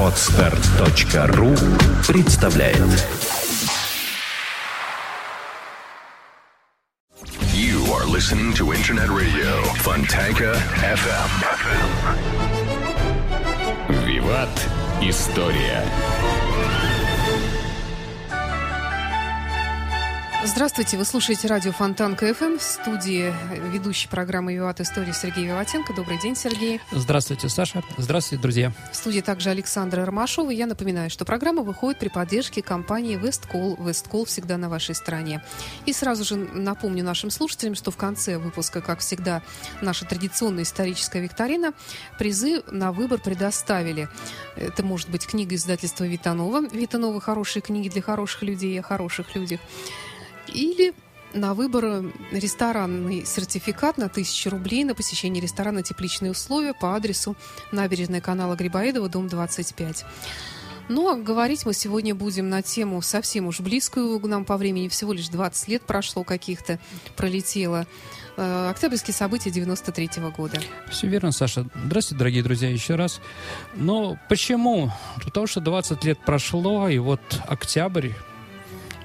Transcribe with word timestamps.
Отстар.ру 0.00 1.54
представляет 2.06 2.78
You 7.52 7.84
are 7.92 8.06
listening 8.06 8.54
to 8.54 8.72
Internet 8.72 9.10
Radio 9.10 9.62
Fontanka 9.82 10.54
FM. 10.82 11.30
Виват. 14.06 14.48
История. 15.02 15.82
Здравствуйте, 20.45 20.97
вы 20.97 21.05
слушаете 21.05 21.47
радио 21.47 21.71
Фонтан 21.71 22.17
КФМ 22.17 22.57
в 22.57 22.61
студии 22.61 23.33
ведущей 23.71 24.09
программы 24.09 24.53
«Виват 24.53 24.81
История» 24.81 25.13
Сергей 25.13 25.45
Виватенко. 25.45 25.93
Добрый 25.93 26.19
день, 26.19 26.35
Сергей. 26.35 26.81
Здравствуйте, 26.91 27.47
Саша. 27.47 27.81
Здравствуйте, 27.97 28.41
друзья. 28.41 28.73
В 28.91 28.95
студии 28.97 29.21
также 29.21 29.51
Александра 29.51 30.05
Ромашова. 30.05 30.49
Я 30.49 30.67
напоминаю, 30.67 31.09
что 31.09 31.23
программа 31.23 31.63
выходит 31.63 31.97
при 31.97 32.09
поддержке 32.09 32.61
компании 32.61 33.15
«Весткол». 33.15 33.77
«Весткол» 33.79 34.25
всегда 34.25 34.57
на 34.57 34.67
вашей 34.67 34.95
стороне. 34.95 35.41
И 35.85 35.93
сразу 35.93 36.25
же 36.25 36.35
напомню 36.35 37.05
нашим 37.05 37.29
слушателям, 37.29 37.73
что 37.73 37.91
в 37.91 37.95
конце 37.95 38.37
выпуска, 38.37 38.81
как 38.81 38.99
всегда, 38.99 39.43
наша 39.81 40.05
традиционная 40.05 40.63
историческая 40.63 41.21
викторина. 41.21 41.73
Призы 42.19 42.63
на 42.69 42.91
выбор 42.91 43.21
предоставили. 43.21 44.09
Это 44.57 44.83
может 44.83 45.09
быть 45.09 45.25
книга 45.25 45.55
издательства 45.55 46.03
Витанова. 46.03 46.67
Витанова 46.67 47.21
«Хорошие 47.21 47.63
книги 47.63 47.87
для 47.87 48.01
хороших 48.01 48.41
людей 48.41 48.77
о 48.77 48.83
хороших 48.83 49.35
людях». 49.35 49.61
Или 50.47 50.93
на 51.33 51.53
выбор 51.53 52.05
ресторанный 52.31 53.25
сертификат 53.25 53.97
на 53.97 54.05
1000 54.05 54.49
рублей 54.49 54.83
на 54.83 54.95
посещение 54.95 55.41
ресторана 55.41 55.81
«Тепличные 55.81 56.31
условия» 56.31 56.73
по 56.73 56.95
адресу 56.95 57.35
набережная 57.71 58.21
канала 58.21 58.55
Грибоедова, 58.55 59.09
дом 59.09 59.27
25. 59.27 60.05
Ну, 60.89 61.09
а 61.09 61.15
говорить 61.15 61.65
мы 61.65 61.73
сегодня 61.73 62.13
будем 62.13 62.49
на 62.49 62.61
тему 62.61 63.01
совсем 63.01 63.47
уж 63.47 63.61
близкую 63.61 64.19
к 64.19 64.27
нам 64.27 64.43
по 64.43 64.57
времени. 64.57 64.89
Всего 64.89 65.13
лишь 65.13 65.29
20 65.29 65.67
лет 65.69 65.81
прошло 65.83 66.23
каких-то, 66.23 66.77
пролетело. 67.15 67.87
Э, 68.35 68.69
Октябрьские 68.69 69.13
события 69.13 69.49
93 69.49 70.19
-го 70.19 70.35
года. 70.35 70.59
Все 70.91 71.07
верно, 71.07 71.31
Саша. 71.31 71.65
Здравствуйте, 71.85 72.19
дорогие 72.19 72.43
друзья, 72.43 72.69
еще 72.69 72.95
раз. 72.95 73.21
Но 73.75 74.19
почему? 74.27 74.91
Потому 75.23 75.47
что 75.47 75.61
20 75.61 76.03
лет 76.03 76.19
прошло, 76.25 76.89
и 76.89 76.97
вот 76.97 77.21
октябрь, 77.47 78.09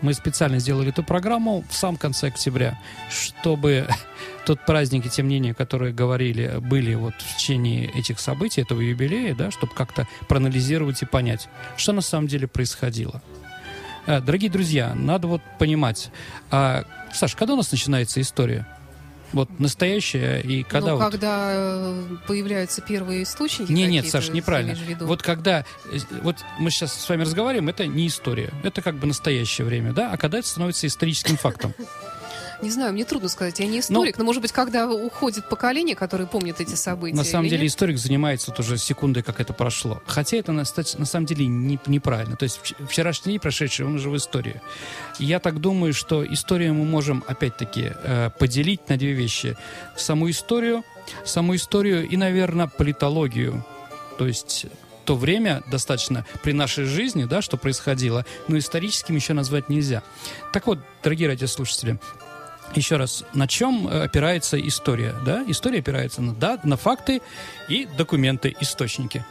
мы 0.02 0.14
специально 0.14 0.58
сделали 0.58 0.90
эту 0.90 1.02
программу 1.02 1.64
в 1.68 1.74
самом 1.74 1.96
конце 1.96 2.28
октября, 2.28 2.78
чтобы 3.10 3.88
тот 4.46 4.64
праздник 4.64 5.06
и 5.06 5.10
тем 5.10 5.28
не 5.28 5.36
менее, 5.36 5.54
которые 5.54 5.92
говорили, 5.92 6.58
были 6.58 6.94
вот 6.94 7.14
в 7.14 7.36
течение 7.36 7.90
этих 7.92 8.20
событий, 8.20 8.62
этого 8.62 8.80
юбилея, 8.80 9.34
да, 9.34 9.50
чтобы 9.50 9.74
как-то 9.74 10.06
проанализировать 10.28 11.02
и 11.02 11.06
понять, 11.06 11.48
что 11.76 11.92
на 11.92 12.02
самом 12.02 12.28
деле 12.28 12.46
происходило. 12.46 13.22
Э, 14.06 14.20
Дорогие 14.20 14.50
друзья, 14.50 14.94
надо 14.94 15.26
вот 15.26 15.42
понимать, 15.58 16.10
а, 16.50 16.84
Саш, 17.12 17.34
когда 17.34 17.54
у 17.54 17.56
нас 17.56 17.70
начинается 17.72 18.20
история? 18.20 18.66
Вот 19.32 19.60
настоящая 19.60 20.40
и 20.40 20.62
когда 20.62 20.92
ну, 20.92 20.96
вот... 20.96 21.10
когда 21.10 21.50
э, 21.52 22.16
появляются 22.26 22.80
первые 22.80 23.24
источники 23.24 23.70
Не, 23.70 23.86
нет, 23.86 24.04
какие-то, 24.04 24.10
Саш, 24.10 24.26
ты 24.28 24.32
неправильно. 24.32 24.76
Вот 25.00 25.22
когда, 25.22 25.64
э, 25.92 25.98
вот 26.22 26.36
мы 26.58 26.70
сейчас 26.70 26.92
с 26.92 27.08
вами 27.08 27.22
разговариваем, 27.22 27.68
это 27.68 27.86
не 27.86 28.06
история, 28.06 28.50
это 28.62 28.80
как 28.80 28.96
бы 28.96 29.06
настоящее 29.06 29.66
время, 29.66 29.92
да, 29.92 30.12
а 30.12 30.16
когда 30.16 30.38
это 30.38 30.48
становится 30.48 30.86
историческим 30.86 31.36
фактом. 31.36 31.74
Не 32.62 32.70
знаю, 32.70 32.92
мне 32.92 33.04
трудно 33.04 33.28
сказать, 33.28 33.58
я 33.60 33.66
Ну, 33.66 33.72
не 33.72 33.80
историк, 33.80 34.18
но, 34.18 34.24
может 34.24 34.42
быть, 34.42 34.52
когда 34.52 34.88
уходит 34.90 35.48
поколение, 35.48 35.94
которое 35.94 36.26
помнит 36.26 36.60
эти 36.60 36.74
события. 36.74 37.16
На 37.16 37.24
самом 37.24 37.48
деле 37.48 37.62
нет? 37.62 37.70
историк 37.70 37.98
занимается 37.98 38.50
вот 38.50 38.60
уже 38.60 38.78
секундой, 38.78 39.22
как 39.22 39.40
это 39.40 39.52
прошло. 39.52 40.02
Хотя 40.06 40.38
это 40.38 40.52
на, 40.52 40.64
на 40.98 41.06
самом 41.06 41.26
деле 41.26 41.46
не- 41.46 41.78
неправильно. 41.86 42.36
То 42.36 42.44
есть 42.44 42.60
вч- 42.62 42.86
вчерашний 42.86 43.32
день 43.32 43.40
прошедший, 43.40 43.86
он 43.86 43.94
уже 43.94 44.10
в 44.10 44.16
истории. 44.16 44.60
Я 45.18 45.38
так 45.38 45.60
думаю, 45.60 45.94
что 45.94 46.24
историю 46.24 46.74
мы 46.74 46.84
можем, 46.84 47.22
опять-таки, 47.26 47.92
э, 48.02 48.30
поделить 48.38 48.88
на 48.88 48.96
две 48.96 49.12
вещи. 49.12 49.56
Саму 49.96 50.28
историю, 50.28 50.82
саму 51.24 51.54
историю 51.54 52.08
и, 52.08 52.16
наверное, 52.16 52.66
политологию. 52.66 53.64
То 54.18 54.26
есть 54.26 54.66
то 55.04 55.14
время 55.16 55.62
достаточно 55.70 56.26
при 56.42 56.52
нашей 56.52 56.84
жизни, 56.84 57.24
да, 57.24 57.40
что 57.40 57.56
происходило, 57.56 58.26
но 58.46 58.58
историческим 58.58 59.14
еще 59.14 59.32
назвать 59.32 59.70
нельзя. 59.70 60.02
Так 60.52 60.66
вот, 60.66 60.80
дорогие 61.02 61.28
радиослушатели, 61.28 61.98
еще 62.74 62.96
раз, 62.96 63.24
на 63.34 63.46
чем 63.48 63.88
э, 63.88 64.02
опирается 64.04 64.58
история? 64.60 65.14
Да? 65.24 65.44
История 65.46 65.78
опирается 65.78 66.22
на, 66.22 66.34
да, 66.34 66.58
на 66.64 66.76
факты 66.76 67.20
и 67.68 67.86
документы, 67.96 68.54
источники. 68.60 69.24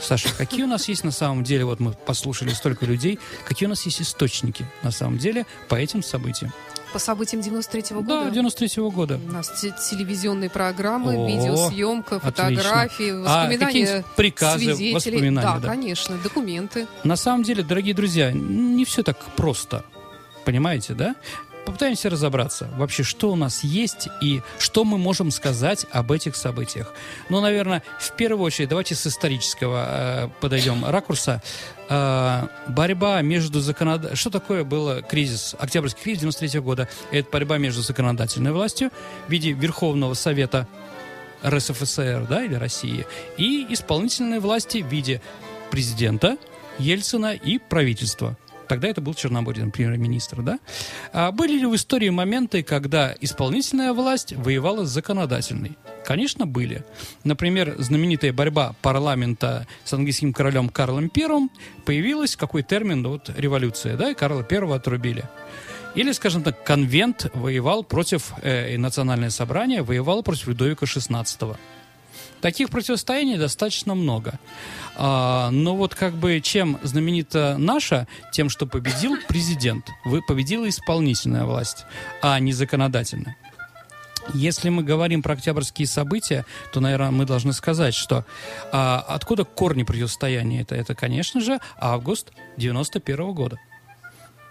Саша, 0.00 0.28
какие 0.36 0.62
у 0.64 0.66
нас 0.66 0.88
есть 0.88 1.04
на 1.04 1.10
самом 1.10 1.42
деле, 1.42 1.64
вот 1.64 1.80
мы 1.80 1.92
послушали 1.92 2.50
столько 2.50 2.84
людей, 2.84 3.18
какие 3.46 3.66
у 3.66 3.70
нас 3.70 3.82
есть 3.86 4.02
источники 4.02 4.66
на 4.82 4.90
самом 4.90 5.16
деле 5.16 5.46
по 5.68 5.74
этим 5.74 6.02
событиям? 6.02 6.52
По 6.92 6.98
событиям 6.98 7.40
93-го 7.42 8.02
Да, 8.02 8.18
года. 8.24 8.30
93 8.30 8.82
года. 8.90 9.20
У 9.26 9.32
нас 9.32 9.48
те- 9.60 9.72
телевизионные 9.90 10.50
программы, 10.50 11.14
О, 11.16 11.26
видеосъемка, 11.26 12.16
отлично. 12.16 12.30
фотографии, 12.62 13.10
А 13.10 13.20
воспоминания 13.20 13.58
какие-нибудь 13.58 14.06
приказы, 14.16 14.58
свидетелей. 14.64 14.94
воспоминания, 14.94 15.40
Да, 15.48 15.58
да. 15.60 15.68
конечно, 15.68 16.16
документы. 16.18 16.86
На 17.02 17.16
самом 17.16 17.42
деле, 17.42 17.62
дорогие 17.62 17.94
друзья, 17.94 18.30
не 18.32 18.84
все 18.84 19.02
так 19.02 19.18
просто. 19.34 19.84
Понимаете, 20.44 20.92
да? 20.94 21.16
Попытаемся 21.66 22.08
разобраться 22.08 22.70
вообще, 22.76 23.02
что 23.02 23.32
у 23.32 23.36
нас 23.36 23.64
есть 23.64 24.08
и 24.22 24.40
что 24.60 24.84
мы 24.84 24.98
можем 24.98 25.32
сказать 25.32 25.84
об 25.90 26.12
этих 26.12 26.36
событиях. 26.36 26.94
Ну, 27.28 27.40
наверное, 27.40 27.82
в 27.98 28.12
первую 28.12 28.44
очередь 28.44 28.68
давайте 28.68 28.94
с 28.94 29.04
исторического 29.04 29.86
э, 29.88 30.28
подойдем 30.40 30.84
ракурса. 30.84 31.42
Э, 31.88 32.46
борьба 32.68 33.20
между 33.22 33.60
законод... 33.60 34.16
Что 34.16 34.30
такое 34.30 34.62
был 34.62 35.02
кризис, 35.02 35.56
Октябрьский 35.58 36.04
кризис 36.04 36.20
93 36.20 36.60
года? 36.60 36.88
Это 37.10 37.28
борьба 37.32 37.58
между 37.58 37.82
законодательной 37.82 38.52
властью 38.52 38.92
в 39.26 39.30
виде 39.30 39.50
Верховного 39.50 40.14
Совета 40.14 40.68
РСФСР, 41.44 42.26
да, 42.28 42.44
или 42.44 42.54
России, 42.54 43.06
и 43.36 43.66
исполнительной 43.70 44.38
власти 44.38 44.82
в 44.82 44.86
виде 44.86 45.20
президента 45.72 46.38
Ельцина 46.78 47.34
и 47.34 47.58
правительства. 47.58 48.36
Тогда 48.68 48.88
это 48.88 49.00
был 49.00 49.14
Черномырдин, 49.14 49.70
премьер-министр, 49.70 50.42
да? 50.42 50.58
А 51.12 51.32
были 51.32 51.58
ли 51.58 51.66
в 51.66 51.74
истории 51.74 52.10
моменты, 52.10 52.62
когда 52.62 53.14
исполнительная 53.20 53.92
власть 53.92 54.32
воевала 54.32 54.84
с 54.84 54.90
законодательной? 54.90 55.76
Конечно, 56.04 56.46
были. 56.46 56.84
Например, 57.24 57.74
знаменитая 57.78 58.32
борьба 58.32 58.74
парламента 58.82 59.66
с 59.84 59.92
английским 59.92 60.32
королем 60.32 60.68
Карлом 60.68 61.10
I 61.14 61.48
появилась 61.84 62.36
какой 62.36 62.62
термин, 62.62 63.02
ну, 63.02 63.10
вот 63.10 63.30
революция, 63.36 63.96
да, 63.96 64.10
и 64.10 64.14
Карла 64.14 64.46
I 64.48 64.74
отрубили. 64.74 65.24
Или, 65.96 66.12
скажем 66.12 66.42
так, 66.42 66.62
конвент 66.62 67.30
воевал 67.32 67.82
против, 67.82 68.34
э, 68.42 68.74
и 68.74 68.76
национальное 68.76 69.30
собрание 69.30 69.82
воевало 69.82 70.22
против 70.22 70.46
Людовика 70.46 70.84
XVI. 70.84 71.56
Таких 72.40 72.70
противостояний 72.70 73.38
достаточно 73.38 73.94
много. 73.94 74.38
А, 74.96 75.50
но 75.50 75.76
вот 75.76 75.94
как 75.94 76.14
бы 76.14 76.40
чем 76.40 76.78
знаменита 76.82 77.56
наша, 77.58 78.06
тем, 78.32 78.48
что 78.48 78.66
победил 78.66 79.16
президент, 79.28 79.90
вы 80.04 80.22
победила 80.22 80.68
исполнительная 80.68 81.44
власть, 81.44 81.84
а 82.22 82.38
не 82.38 82.52
законодательная. 82.52 83.36
Если 84.34 84.70
мы 84.70 84.82
говорим 84.82 85.22
про 85.22 85.34
октябрьские 85.34 85.86
события, 85.86 86.44
то, 86.72 86.80
наверное, 86.80 87.10
мы 87.10 87.26
должны 87.26 87.52
сказать, 87.52 87.94
что 87.94 88.24
а, 88.72 89.04
откуда 89.06 89.44
корни 89.44 89.84
противостояния? 89.84 90.62
Это, 90.62 90.74
это, 90.74 90.94
конечно 90.94 91.40
же, 91.40 91.60
август 91.78 92.32
91 92.56 93.32
года. 93.32 93.58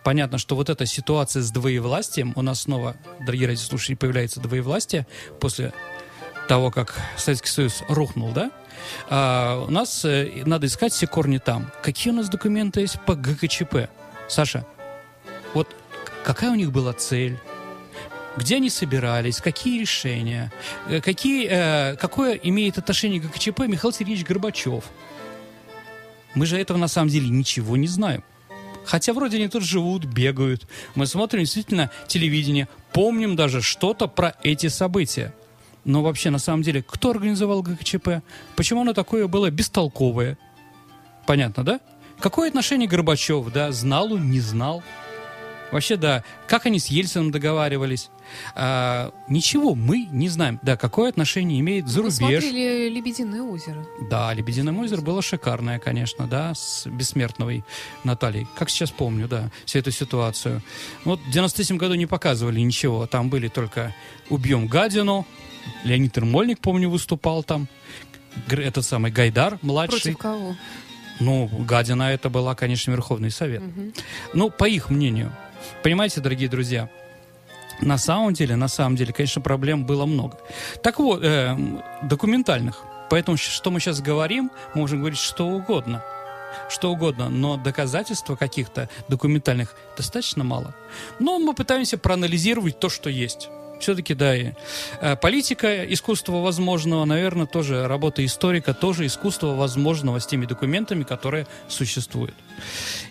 Понятно, 0.03 0.37
что 0.37 0.55
вот 0.55 0.69
эта 0.69 0.85
ситуация 0.85 1.41
с 1.41 1.51
двоевластием, 1.51 2.31
у 2.35 2.41
нас 2.41 2.61
снова, 2.61 2.95
дорогие 3.25 3.47
радиослушатели, 3.47 3.95
появляется 3.95 4.39
двоевластие 4.39 5.07
после 5.41 5.73
того, 6.47 6.71
как 6.71 6.95
Советский 7.17 7.49
Союз 7.49 7.83
рухнул, 7.87 8.31
да? 8.31 8.51
А, 9.09 9.65
у 9.67 9.71
нас 9.71 10.05
э, 10.05 10.43
надо 10.45 10.67
искать 10.67 10.93
все 10.93 11.07
корни 11.07 11.37
там. 11.37 11.71
Какие 11.81 12.13
у 12.13 12.15
нас 12.15 12.29
документы 12.29 12.81
есть 12.81 12.99
по 13.05 13.15
ГКЧП? 13.15 13.89
Саша, 14.27 14.65
вот 15.53 15.67
какая 16.23 16.51
у 16.51 16.55
них 16.55 16.71
была 16.71 16.93
цель? 16.93 17.37
Где 18.37 18.57
они 18.57 18.69
собирались? 18.69 19.39
Какие 19.39 19.79
решения? 19.79 20.51
Э, 20.87 21.01
Какие, 21.01 21.47
э, 21.49 21.95
какое 21.95 22.33
имеет 22.35 22.77
отношение 22.77 23.21
к 23.21 23.25
ГКЧП 23.25 23.61
Михаил 23.67 23.93
Сергеевич 23.93 24.25
Горбачев? 24.25 24.83
Мы 26.33 26.45
же 26.45 26.57
этого 26.57 26.77
на 26.77 26.87
самом 26.89 27.09
деле 27.09 27.29
ничего 27.29 27.77
не 27.77 27.87
знаем. 27.87 28.23
Хотя 28.85 29.13
вроде 29.13 29.37
они 29.37 29.47
тут 29.47 29.63
живут, 29.63 30.05
бегают. 30.05 30.67
Мы 30.93 31.07
смотрим 31.07 31.39
действительно 31.39 31.89
телевидение, 32.07 32.67
помним 32.93 33.35
даже 33.35 33.61
что-то 33.61 34.07
про 34.07 34.35
эти 34.43 34.67
события. 34.67 35.33
Но 35.85 36.01
вообще, 36.01 36.31
на 36.31 36.39
самом 36.39 36.63
деле, 36.63 36.83
кто 36.83 37.11
организовал 37.11 37.61
ГКЧП? 37.61 38.23
Почему 38.55 38.81
оно 38.81 38.93
такое 38.93 39.27
было 39.27 39.49
бестолковое? 39.51 40.37
Понятно, 41.27 41.63
да? 41.63 41.79
Какое 42.19 42.49
отношение 42.49 42.87
Горбачев, 42.87 43.51
да? 43.51 43.71
Знал 43.71 44.13
он, 44.13 44.31
не 44.31 44.39
знал? 44.39 44.83
Вообще, 45.71 45.95
да. 45.95 46.23
Как 46.47 46.65
они 46.65 46.79
с 46.79 46.87
Ельцином 46.87 47.31
договаривались? 47.31 48.09
А, 48.55 49.11
ничего, 49.27 49.75
мы 49.75 50.07
не 50.11 50.29
знаем. 50.29 50.59
Да, 50.63 50.77
какое 50.77 51.09
отношение 51.09 51.59
имеет 51.59 51.87
зарубеж. 51.87 52.15
смотрели 52.15 52.89
«Лебединое 52.89 53.41
озеро». 53.41 53.85
Да, 54.09 54.33
«Лебединое 54.33 54.73
озеро» 54.73 55.01
было 55.01 55.21
шикарное, 55.21 55.79
конечно, 55.79 56.27
да, 56.27 56.53
с 56.55 56.87
бессмертновой 56.87 57.63
Натальей. 58.03 58.47
Как 58.55 58.69
сейчас 58.69 58.91
помню, 58.91 59.27
да, 59.27 59.51
всю 59.65 59.79
эту 59.79 59.91
ситуацию. 59.91 60.61
Вот 61.03 61.19
в 61.19 61.29
93 61.29 61.77
году 61.77 61.95
не 61.95 62.05
показывали 62.05 62.59
ничего. 62.59 63.05
Там 63.05 63.29
были 63.29 63.47
только 63.47 63.93
«Убьем 64.29 64.67
гадину», 64.67 65.27
Леонид 65.83 66.15
Ермольник, 66.17 66.59
помню, 66.59 66.89
выступал 66.89 67.43
там. 67.43 67.67
Этот 68.49 68.83
самый 68.85 69.11
Гайдар, 69.11 69.59
младший. 69.61 70.01
Против 70.01 70.17
кого? 70.17 70.55
Ну, 71.19 71.47
гадина 71.47 72.11
это 72.11 72.29
была, 72.29 72.55
конечно, 72.55 72.91
Верховный 72.91 73.31
Совет. 73.31 73.63
Ну, 74.33 74.49
по 74.49 74.65
их 74.65 74.89
мнению. 74.89 75.31
Понимаете, 75.83 76.21
дорогие 76.21 76.49
друзья, 76.49 76.89
на 77.81 77.97
самом 77.97 78.33
деле, 78.33 78.55
на 78.55 78.67
самом 78.67 78.95
деле, 78.95 79.13
конечно, 79.13 79.41
проблем 79.41 79.85
было 79.85 80.05
много. 80.05 80.37
Так 80.83 80.99
вот, 80.99 81.23
э, 81.23 81.57
документальных. 82.03 82.83
Поэтому, 83.09 83.37
что 83.37 83.71
мы 83.71 83.79
сейчас 83.79 84.01
говорим, 84.01 84.51
мы 84.73 84.81
можем 84.81 84.99
говорить 84.99 85.19
что 85.19 85.47
угодно. 85.47 86.03
Что 86.69 86.91
угодно, 86.91 87.29
но 87.29 87.57
доказательств 87.57 88.31
каких-то 88.37 88.89
документальных 89.07 89.75
достаточно 89.97 90.43
мало. 90.43 90.73
Но 91.19 91.37
мы 91.37 91.53
пытаемся 91.53 91.97
проанализировать 91.97 92.79
то, 92.79 92.89
что 92.89 93.09
есть. 93.09 93.49
Все-таки, 93.79 94.13
да, 94.13 94.35
и 94.35 94.51
э, 95.01 95.15
политика, 95.15 95.83
искусство 95.93 96.41
возможного, 96.41 97.05
наверное, 97.05 97.45
тоже 97.45 97.87
работа 97.87 98.25
историка, 98.25 98.73
тоже 98.73 99.05
искусство 99.05 99.47
возможного 99.55 100.19
с 100.19 100.27
теми 100.27 100.45
документами, 100.45 101.03
которые 101.03 101.47
существуют. 101.67 102.33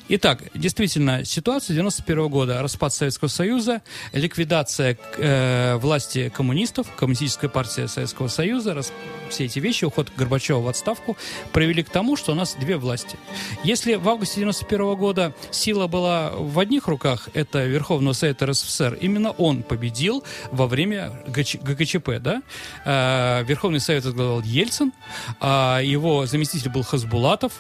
Итак, 0.06 0.43
действительно, 0.55 1.25
ситуация 1.25 1.75
91 1.75 2.29
года, 2.29 2.61
распад 2.61 2.93
Советского 2.93 3.29
Союза, 3.29 3.81
ликвидация 4.12 4.99
э, 5.17 5.76
власти 5.76 6.29
коммунистов, 6.35 6.87
коммунистическая 6.94 7.49
партия 7.49 7.88
Советского 7.88 8.29
Союза, 8.29 8.75
рас- 8.75 8.93
все 9.31 9.46
эти 9.46 9.61
вещи, 9.61 9.87
уход 9.87 10.12
Горбачева 10.14 10.61
в 10.61 10.69
отставку, 10.69 11.17
привели 11.55 11.82
к 11.82 11.88
тому, 11.88 12.17
что 12.17 12.32
у 12.32 12.35
нас 12.35 12.55
две 12.61 12.76
власти. 12.76 13.19
Если 13.64 13.94
в 13.94 14.06
августе 14.06 14.41
91 14.41 14.94
года 14.94 15.32
сила 15.50 15.87
была 15.87 16.32
в 16.32 16.58
одних 16.58 16.87
руках, 16.87 17.31
это 17.32 17.64
Верховного 17.64 18.12
Совета 18.12 18.44
РСФСР, 18.47 18.99
именно 19.00 19.31
он 19.31 19.62
победил 19.62 20.23
во 20.52 20.67
время 20.67 21.12
ГЧ- 21.29 21.62
ГКЧП, 21.62 22.23
да? 22.23 22.43
Э, 22.85 23.43
Верховный 23.44 23.81
Совет 23.81 24.05
возглавлял 24.05 24.43
Ельцин, 24.43 24.93
а 25.40 25.81
его 25.81 26.26
заместитель 26.26 26.69
был 26.70 26.82
Хасбулатов, 26.82 27.52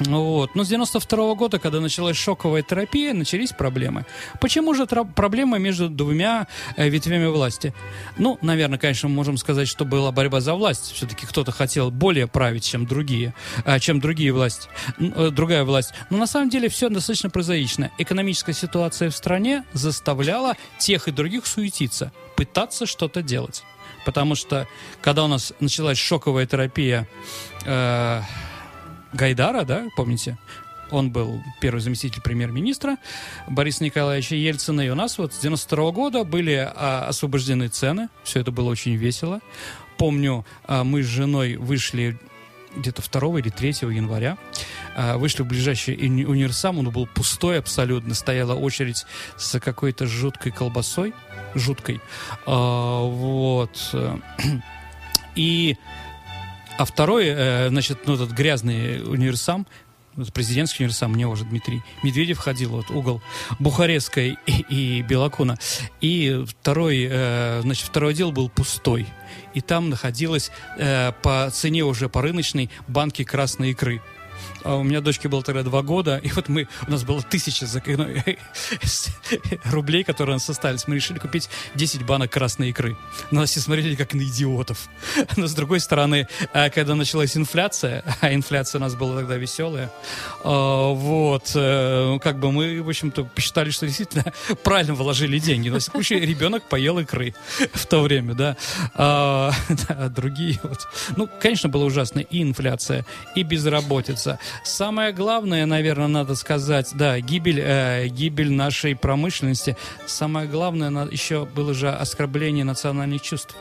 вот. 0.00 0.54
Но 0.54 0.64
с 0.64 0.68
92 0.68 1.34
года, 1.34 1.58
когда 1.58 1.80
началась 1.80 2.16
шоковая 2.16 2.62
терапия, 2.62 3.14
начались 3.14 3.52
проблемы. 3.52 4.04
Почему 4.40 4.74
же 4.74 4.86
проблемы 4.86 5.58
между 5.58 5.88
двумя 5.88 6.46
э, 6.76 6.88
ветвями 6.88 7.26
власти? 7.26 7.74
Ну, 8.18 8.38
наверное, 8.42 8.78
конечно, 8.78 9.08
мы 9.08 9.14
можем 9.14 9.36
сказать, 9.38 9.68
что 9.68 9.84
была 9.84 10.12
борьба 10.12 10.40
за 10.40 10.54
власть. 10.54 10.92
Все-таки 10.92 11.26
кто-то 11.26 11.50
хотел 11.50 11.90
более 11.90 12.26
править, 12.26 12.64
чем 12.64 12.86
другие, 12.86 13.34
а, 13.64 13.78
чем 13.78 14.00
другие 14.00 14.32
власти, 14.32 14.68
э, 14.98 15.30
другая 15.30 15.64
власть. 15.64 15.92
Но 16.10 16.18
на 16.18 16.26
самом 16.26 16.50
деле 16.50 16.68
все 16.68 16.88
достаточно 16.88 17.30
прозаично. 17.30 17.90
Экономическая 17.98 18.52
ситуация 18.52 19.10
в 19.10 19.16
стране 19.16 19.64
заставляла 19.72 20.56
тех 20.78 21.08
и 21.08 21.10
других 21.10 21.46
суетиться, 21.46 22.12
пытаться 22.36 22.86
что-то 22.86 23.22
делать. 23.22 23.64
Потому 24.04 24.36
что, 24.36 24.68
когда 25.02 25.24
у 25.24 25.26
нас 25.26 25.52
началась 25.58 25.98
шоковая 25.98 26.46
терапия 26.46 27.08
э, 27.64 28.20
Гайдара, 29.16 29.64
да, 29.64 29.86
помните? 29.96 30.36
Он 30.90 31.10
был 31.10 31.42
первый 31.60 31.80
заместитель 31.80 32.22
премьер-министра 32.22 32.96
Бориса 33.48 33.82
Николаевича 33.82 34.36
Ельцина. 34.36 34.82
И 34.82 34.88
у 34.88 34.94
нас 34.94 35.18
вот 35.18 35.34
с 35.34 35.38
92 35.38 35.90
года 35.90 36.22
были 36.22 36.54
а, 36.54 37.06
освобождены 37.08 37.66
цены. 37.68 38.08
Все 38.22 38.40
это 38.40 38.52
было 38.52 38.70
очень 38.70 38.94
весело. 38.94 39.40
Помню, 39.98 40.46
а, 40.64 40.84
мы 40.84 41.02
с 41.02 41.06
женой 41.06 41.56
вышли 41.56 42.16
где-то 42.76 43.02
2 43.02 43.40
или 43.40 43.48
3 43.48 43.68
января. 43.90 44.38
а, 44.94 45.16
Вышли 45.18 45.42
в 45.42 45.46
ближайший 45.46 45.96
уни- 45.96 46.24
универсам, 46.24 46.78
он 46.78 46.90
был 46.90 47.06
пустой 47.08 47.58
абсолютно, 47.58 48.14
стояла 48.14 48.54
очередь 48.54 49.06
с 49.36 49.58
какой-то 49.58 50.06
жуткой 50.06 50.52
колбасой, 50.52 51.14
жуткой. 51.56 52.00
А, 52.46 53.02
Вот. 53.02 53.92
И 55.34 55.76
а 56.78 56.84
второй, 56.84 57.26
э, 57.28 57.68
значит, 57.68 58.06
ну, 58.06 58.14
этот 58.14 58.30
грязный 58.30 59.02
универсам, 59.02 59.66
президентский 60.32 60.84
универсам, 60.84 61.12
мне 61.12 61.26
уже 61.26 61.44
Дмитрий 61.44 61.82
Медведев 62.02 62.38
ходил, 62.38 62.70
вот 62.70 62.90
угол 62.90 63.22
Бухарестской 63.58 64.38
и, 64.46 64.64
и 64.68 65.02
Белокуна. 65.02 65.58
И 66.00 66.44
второй, 66.46 67.06
э, 67.10 67.60
значит, 67.62 67.86
второй 67.86 68.12
отдел 68.12 68.32
был 68.32 68.48
пустой. 68.48 69.06
И 69.54 69.60
там 69.60 69.90
находилась 69.90 70.50
э, 70.78 71.12
по 71.22 71.50
цене 71.52 71.84
уже 71.84 72.08
по 72.08 72.22
рыночной 72.22 72.70
банки 72.88 73.24
красной 73.24 73.70
икры. 73.70 74.02
А 74.66 74.74
у 74.74 74.82
меня 74.82 75.00
дочке 75.00 75.28
было 75.28 75.44
тогда 75.44 75.62
два 75.62 75.82
года, 75.82 76.16
и 76.16 76.28
вот 76.30 76.48
мы, 76.48 76.66
у 76.88 76.90
нас 76.90 77.04
было 77.04 77.22
тысяча 77.22 77.66
ну, 77.86 78.08
рублей, 79.70 80.02
которые 80.02 80.34
у 80.34 80.36
нас 80.36 80.50
остались. 80.50 80.88
Мы 80.88 80.96
решили 80.96 81.18
купить 81.18 81.48
10 81.76 82.04
банок 82.04 82.32
красной 82.32 82.70
икры. 82.70 82.96
На 83.30 83.42
нас 83.42 83.50
все 83.50 83.60
смотрели 83.60 83.94
как 83.94 84.12
на 84.12 84.22
идиотов. 84.22 84.88
Но 85.36 85.46
с 85.46 85.54
другой 85.54 85.78
стороны, 85.78 86.26
а, 86.52 86.68
когда 86.70 86.96
началась 86.96 87.36
инфляция, 87.36 88.02
а 88.20 88.34
инфляция 88.34 88.80
у 88.80 88.82
нас 88.82 88.96
была 88.96 89.20
тогда 89.20 89.36
веселая, 89.36 89.92
а, 90.42 90.92
вот, 90.92 91.52
э, 91.54 92.18
как 92.20 92.40
бы 92.40 92.50
мы, 92.50 92.82
в 92.82 92.88
общем-то, 92.88 93.22
посчитали, 93.22 93.70
что 93.70 93.86
действительно 93.86 94.32
правильно 94.64 94.94
вложили 94.94 95.38
деньги. 95.38 95.68
На 95.68 95.78
случай 95.78 96.16
ребенок 96.16 96.64
поел 96.64 96.98
икры 96.98 97.34
в 97.72 97.86
то 97.86 98.00
время, 98.00 98.34
да. 98.34 98.56
А, 98.94 99.52
да, 99.88 100.08
другие 100.08 100.58
вот. 100.64 100.88
Ну, 101.16 101.28
конечно, 101.40 101.68
было 101.68 101.84
ужасно 101.84 102.18
и 102.18 102.42
инфляция, 102.42 103.06
и 103.36 103.44
безработица. 103.44 104.40
Самое 104.64 105.12
главное, 105.12 105.66
наверное, 105.66 106.08
надо 106.08 106.34
сказать, 106.34 106.90
да, 106.94 107.18
гибель, 107.20 107.60
э, 107.60 108.06
гибель 108.08 108.52
нашей 108.52 108.96
промышленности. 108.96 109.76
Самое 110.06 110.48
главное 110.48 110.90
на- 110.90 111.04
еще 111.08 111.46
было 111.46 111.74
же 111.74 111.88
оскорбление 111.90 112.64
национальных 112.64 113.22
чувств. 113.22 113.54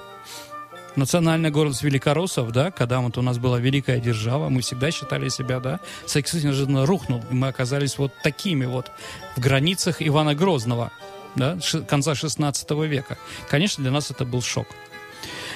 Национальная 0.95 1.51
гордость 1.51 1.83
великороссов, 1.83 2.51
да, 2.51 2.71
когда 2.71 3.01
вот 3.01 3.17
у 3.17 3.21
нас 3.21 3.37
была 3.37 3.59
великая 3.59 3.99
держава, 3.99 4.47
мы 4.47 4.61
всегда 4.61 4.91
считали 4.91 5.27
себя, 5.27 5.59
да, 5.59 5.79
Союз 6.05 6.33
неожиданно 6.35 6.85
рухнул, 6.85 7.21
и 7.29 7.33
мы 7.33 7.49
оказались 7.49 7.97
вот 7.97 8.13
такими 8.23 8.65
вот 8.65 8.91
в 9.35 9.41
границах 9.41 10.01
Ивана 10.01 10.35
Грозного, 10.35 10.91
да, 11.35 11.57
конца 11.87 12.15
16 12.15 12.85
века. 12.87 13.17
Конечно, 13.49 13.83
для 13.83 13.91
нас 13.91 14.09
это 14.09 14.23
был 14.23 14.41
шок. 14.41 14.67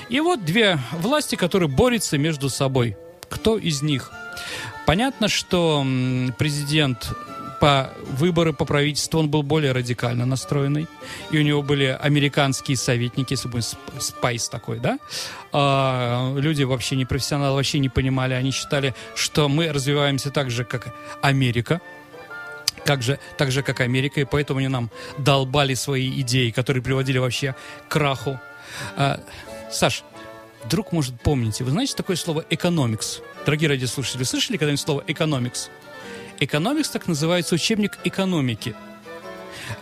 И 0.09 0.19
вот 0.19 0.43
две 0.43 0.77
власти, 0.91 1.35
которые 1.35 1.69
борются 1.69 2.17
между 2.17 2.49
собой. 2.49 2.97
Кто 3.29 3.57
из 3.57 3.81
них? 3.81 4.11
Понятно, 4.89 5.27
что 5.27 5.85
президент 6.39 7.13
по 7.59 7.91
выборы 8.07 8.53
по 8.53 8.65
правительству 8.65 9.19
он 9.19 9.29
был 9.29 9.43
более 9.43 9.71
радикально 9.71 10.25
настроенный, 10.25 10.87
и 11.29 11.37
у 11.37 11.43
него 11.43 11.61
были 11.61 11.95
американские 12.01 12.75
советники, 12.75 13.33
если 13.33 13.49
бы 13.49 13.59
сп- 13.59 13.77
спайс 13.99 14.49
такой, 14.49 14.79
да, 14.79 14.97
А, 15.51 16.33
люди 16.35 16.63
вообще 16.63 16.95
не 16.95 17.05
профессионалы, 17.05 17.57
вообще 17.57 17.77
не 17.77 17.89
понимали, 17.89 18.33
они 18.33 18.49
считали, 18.49 18.95
что 19.13 19.47
мы 19.47 19.71
развиваемся 19.71 20.31
так 20.31 20.49
же, 20.49 20.63
как 20.63 20.91
Америка, 21.21 21.81
как 22.83 23.03
же, 23.03 23.19
так 23.37 23.51
же, 23.51 23.61
как 23.61 23.81
Америка, 23.81 24.19
и 24.19 24.25
поэтому 24.25 24.57
они 24.57 24.69
нам 24.69 24.89
долбали 25.19 25.75
свои 25.75 26.19
идеи, 26.21 26.49
которые 26.49 26.81
приводили 26.81 27.19
вообще 27.19 27.53
к 27.87 27.91
краху. 27.91 28.39
А, 28.97 29.19
Саш, 29.71 30.03
вдруг, 30.63 30.91
может, 30.91 31.19
помните, 31.21 31.63
вы 31.63 31.71
знаете 31.71 31.95
такое 31.95 32.15
слово 32.15 32.45
«экономикс»? 32.49 33.21
Дорогие 33.45 33.69
радиослушатели, 33.69 34.23
слышали 34.23 34.57
когда-нибудь 34.57 34.81
слово 34.81 35.03
«экономикс»? 35.07 35.69
Экономикс 36.39 36.89
так 36.89 37.07
называется 37.07 37.55
учебник 37.55 37.97
экономики. 38.03 38.75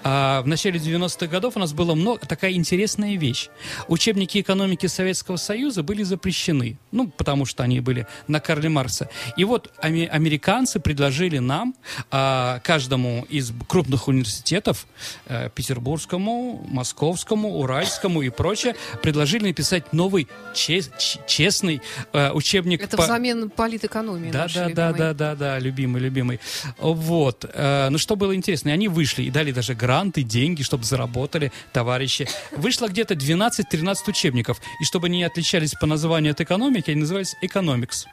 А 0.04 0.42
в 0.42 0.48
начале 0.48 0.80
90-х 0.80 1.28
годов 1.28 1.56
у 1.56 1.60
нас 1.60 1.74
была 1.74 1.96
много, 1.96 2.26
такая 2.26 2.52
интересная 2.54 3.16
вещь. 3.18 3.50
Учебники 3.88 4.40
экономики 4.42 4.88
Советского 4.88 5.38
Союза 5.38 5.84
были 5.84 6.04
запрещены, 6.04 6.78
ну, 6.92 7.08
потому 7.08 7.46
что 7.46 7.64
они 7.64 7.80
были 7.80 8.08
на 8.28 8.40
Карля 8.40 8.70
Маркса. 8.70 9.10
И 9.38 9.44
вот 9.44 9.72
американцы 9.82 10.80
предложили 10.80 11.40
нам, 11.40 11.76
а, 12.12 12.60
каждому 12.64 13.26
из 13.30 13.52
крупных 13.68 14.08
университетов, 14.08 14.88
э, 15.28 15.50
Петербургскому, 15.54 16.66
Московскому, 16.70 17.58
Уральскому 17.60 18.22
и 18.22 18.30
прочее, 18.30 18.76
предложили 19.02 19.48
написать 19.48 19.94
новый 19.94 20.28
чес- 20.54 20.92
ч- 20.98 21.20
честный 21.28 21.82
э, 22.14 22.32
учебник 22.32 22.82
Это 22.84 22.98
по... 22.98 23.04
взамен 23.04 23.50
политэкономии 23.50 24.32
Да, 24.32 24.48
да, 24.48 24.54
да, 24.54 24.68
любимой. 24.70 24.98
да, 24.98 25.14
да, 25.14 25.36
да, 25.36 25.60
любимый, 25.60 26.02
любимый. 26.02 26.40
Вот. 26.80 27.46
Э, 27.54 27.90
Ну, 27.90 27.98
что 27.98 28.16
было 28.16 28.36
интересно, 28.36 28.72
они 28.72 28.88
вышли 28.88 29.24
и 29.24 29.30
дали 29.30 29.52
даже 29.52 29.67
гранты, 29.76 30.24
деньги, 30.24 30.64
чтобы 30.64 30.84
заработали 30.84 31.52
товарищи. 31.74 32.28
Вышло 32.56 32.88
где-то 32.88 33.14
12-13 33.14 33.96
учебников, 34.08 34.62
и 34.82 34.86
чтобы 34.86 35.08
они 35.08 35.18
не 35.18 35.24
отличались 35.24 35.74
по 35.74 35.86
названию 35.86 36.32
от 36.32 36.42
экономики, 36.42 36.92
они 36.92 37.02
назывались 37.02 37.36
«Экономикс». 37.42 38.08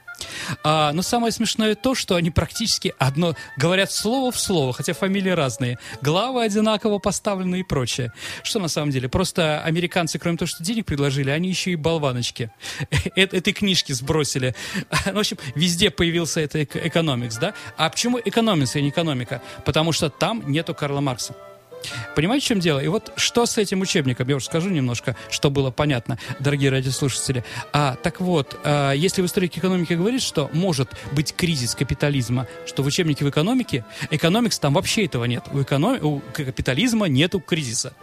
А, 0.63 0.93
но 0.93 1.03
самое 1.03 1.33
смешное 1.33 1.75
то, 1.75 1.95
что 1.95 2.17
они 2.17 2.31
практически 2.31 2.95
одно 2.99 3.35
говорят 3.57 3.91
слово 3.93 4.31
в 4.31 4.39
слово, 4.39 4.73
хотя 4.73 4.95
фамилии 4.95 5.31
разные, 5.31 5.79
главы 6.03 6.43
одинаково 6.43 6.99
поставлены 6.99 7.61
и 7.61 7.63
прочее. 7.63 8.13
Что 8.43 8.59
на 8.59 8.69
самом 8.69 8.91
деле? 8.91 9.09
Просто 9.09 9.63
американцы, 9.63 10.19
кроме 10.19 10.39
того, 10.39 10.49
что 10.49 10.63
денег 10.63 10.87
предложили, 10.87 11.31
они 11.31 11.49
еще 11.49 11.73
и 11.73 11.77
болваночки. 11.77 12.51
Этой 13.17 13.53
книжки 13.53 13.93
сбросили. 13.93 14.55
В 15.05 15.19
общем, 15.19 15.39
везде 15.55 15.91
появился 15.91 16.41
это 16.41 16.63
экономикс, 16.63 17.37
да? 17.37 17.55
А 17.77 17.91
почему 17.91 18.21
экономикс, 18.25 18.77
а 18.77 18.81
не 18.81 18.91
экономика? 18.91 19.43
Потому 19.65 19.93
что 19.93 20.11
там 20.11 20.43
нету 20.51 20.75
Карла 20.75 21.01
Маркса. 21.01 21.35
Понимаете, 22.15 22.45
в 22.45 22.49
чем 22.49 22.61
дело? 22.61 22.79
И 22.79 22.89
вот 22.89 23.13
что 23.17 23.47
с 23.47 23.59
этим 23.59 23.81
учебником? 23.81 24.29
Я 24.29 24.37
уже 24.37 24.47
скажу 24.47 24.71
немножко, 24.71 25.17
что 25.31 25.51
было 25.51 25.71
понятно, 25.71 26.19
дорогие 26.41 26.71
радиослушатели. 26.71 27.45
А, 27.73 27.97
так 28.03 28.21
вот, 28.21 28.59
а, 28.65 28.93
если 28.93 29.23
в 29.23 29.27
истории 29.27 29.47
экономики 29.47 29.95
говорит, 29.95 30.23
что 30.23 30.51
может 30.53 30.91
быть 31.13 31.35
кризис 31.35 31.75
капитализма, 31.75 32.47
что 32.67 32.83
в 32.83 32.87
учебнике 32.87 33.25
в 33.25 33.31
экономике, 33.31 33.85
экономикс 34.11 34.59
там 34.59 34.75
вообще 34.75 35.05
этого 35.07 35.25
нет. 35.25 35.45
У, 35.53 35.63
эконом... 35.63 35.99
у 36.05 36.21
капитализма 36.33 37.07
нету 37.07 37.41
кризиса. 37.41 37.95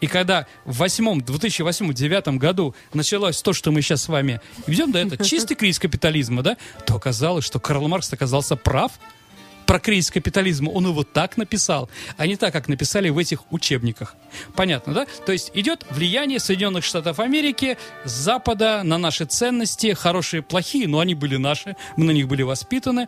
И 0.00 0.06
когда 0.06 0.46
в 0.64 0.82
2008-2009 0.82 2.38
году 2.38 2.74
началось 2.94 3.40
то, 3.42 3.52
что 3.52 3.70
мы 3.70 3.82
сейчас 3.82 4.04
с 4.04 4.08
вами 4.08 4.40
ведем, 4.66 4.92
да, 4.92 5.00
это 5.00 5.22
чистый 5.24 5.54
кризис 5.54 5.78
капитализма, 5.78 6.42
да, 6.42 6.56
то 6.86 6.94
оказалось, 6.94 7.44
что 7.44 7.60
Карл 7.60 7.86
Маркс 7.88 8.12
оказался 8.12 8.56
прав, 8.56 8.92
про 9.70 9.78
кризис 9.78 10.10
капитализма, 10.10 10.70
он 10.70 10.84
его 10.88 11.04
так 11.04 11.36
написал, 11.36 11.88
а 12.16 12.26
не 12.26 12.34
так, 12.34 12.52
как 12.52 12.66
написали 12.66 13.08
в 13.08 13.16
этих 13.18 13.52
учебниках. 13.52 14.16
Понятно, 14.56 14.92
да? 14.92 15.06
То 15.24 15.30
есть 15.30 15.52
идет 15.54 15.86
влияние 15.90 16.40
Соединенных 16.40 16.84
Штатов 16.84 17.20
Америки 17.20 17.78
Запада 18.04 18.82
на 18.82 18.98
наши 18.98 19.26
ценности, 19.26 19.94
хорошие, 19.94 20.42
плохие, 20.42 20.88
но 20.88 20.98
они 20.98 21.14
были 21.14 21.36
наши, 21.36 21.76
мы 21.96 22.04
на 22.04 22.10
них 22.10 22.26
были 22.26 22.42
воспитаны. 22.42 23.06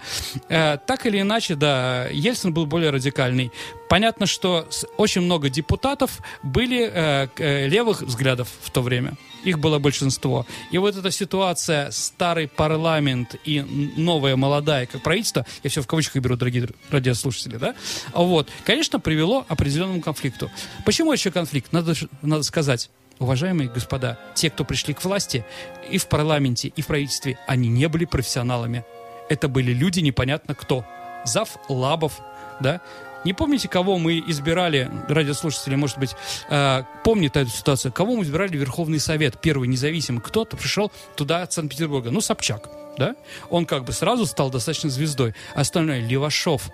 Э, 0.49 0.79
так 0.79 1.05
или 1.05 1.21
иначе, 1.21 1.57
да, 1.57 2.07
Ельцин 2.13 2.55
был 2.55 2.67
более 2.67 2.91
радикальный. 2.91 3.51
Понятно, 3.89 4.27
что 4.27 4.69
очень 4.99 5.23
много 5.23 5.49
депутатов 5.49 6.21
были 6.45 6.89
э, 6.89 7.27
э, 7.39 7.67
левых 7.67 8.03
взглядов 8.03 8.49
в 8.63 8.71
то 8.71 8.83
время 8.83 9.17
их 9.45 9.59
было 9.59 9.79
большинство. 9.79 10.47
И 10.71 10.79
вот 10.79 10.97
эта 10.97 11.11
ситуация, 11.11 11.91
старый 11.91 12.49
парламент 12.49 13.37
и 13.45 13.61
новая 13.97 14.37
молодая, 14.37 14.87
как 14.87 15.03
правительство, 15.03 15.47
я 15.63 15.71
все 15.71 15.83
в 15.83 15.87
кавычках 15.87 16.23
беру, 16.23 16.37
дорогие 16.37 16.69
радиослушатели, 16.91 17.57
да, 17.57 17.75
вот, 18.15 18.49
конечно, 18.65 19.01
привело 19.01 19.43
к 19.43 19.51
определенному 19.51 20.01
конфликту. 20.01 20.51
Почему 20.85 21.13
еще 21.13 21.31
конфликт? 21.31 21.73
Надо, 21.73 21.95
надо 22.23 22.43
сказать, 22.43 22.91
уважаемые 23.19 23.69
господа, 23.69 24.19
те, 24.35 24.51
кто 24.51 24.65
пришли 24.65 24.95
к 24.95 25.05
власти 25.05 25.45
и 25.91 25.99
в 25.99 26.07
парламенте, 26.07 26.69
и 26.69 26.83
в 26.83 26.87
правительстве, 26.87 27.39
они 27.47 27.69
не 27.69 27.89
были 27.89 28.05
профессионалами. 28.05 28.85
Это 29.29 29.49
были 29.49 29.73
люди 29.73 30.01
непонятно 30.01 30.55
кто. 30.55 30.85
Зав 31.25 31.57
Лабов, 31.69 32.21
да, 32.61 32.81
не 33.25 33.33
помните, 33.33 33.69
кого 33.69 33.99
мы 33.99 34.23
избирали, 34.27 34.91
радиослушатели, 35.09 35.75
может 35.75 35.99
быть, 35.99 36.15
э, 36.49 36.83
помнит 37.05 37.37
эту 37.37 37.51
ситуацию, 37.51 37.93
кого 37.93 38.17
мы 38.17 38.25
избирали 38.25 38.57
в 38.57 38.61
Верховный 38.61 39.01
Совет, 39.01 39.41
первый 39.41 39.69
независимый, 39.69 40.21
кто-то 40.21 40.57
пришел 40.57 40.91
туда 41.17 41.43
от 41.43 41.53
Санкт-Петербурга, 41.53 42.11
ну, 42.11 42.21
Собчак, 42.21 42.69
да? 42.97 43.15
Он 43.51 43.67
как 43.67 43.85
бы 43.85 43.93
сразу 43.93 44.27
стал 44.27 44.51
достаточно 44.51 44.91
звездой. 44.91 45.35
Остальное 45.55 46.01
Левашов, 46.01 46.69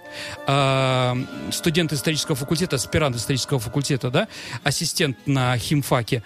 э, 0.47 1.15
студент 1.51 1.93
исторического 1.93 2.37
факультета, 2.37 2.77
аспирант 2.77 3.17
исторического 3.17 3.59
факультета, 3.59 4.11
да, 4.11 4.29
ассистент 4.63 5.17
на 5.27 5.57
химфаке, 5.59 6.23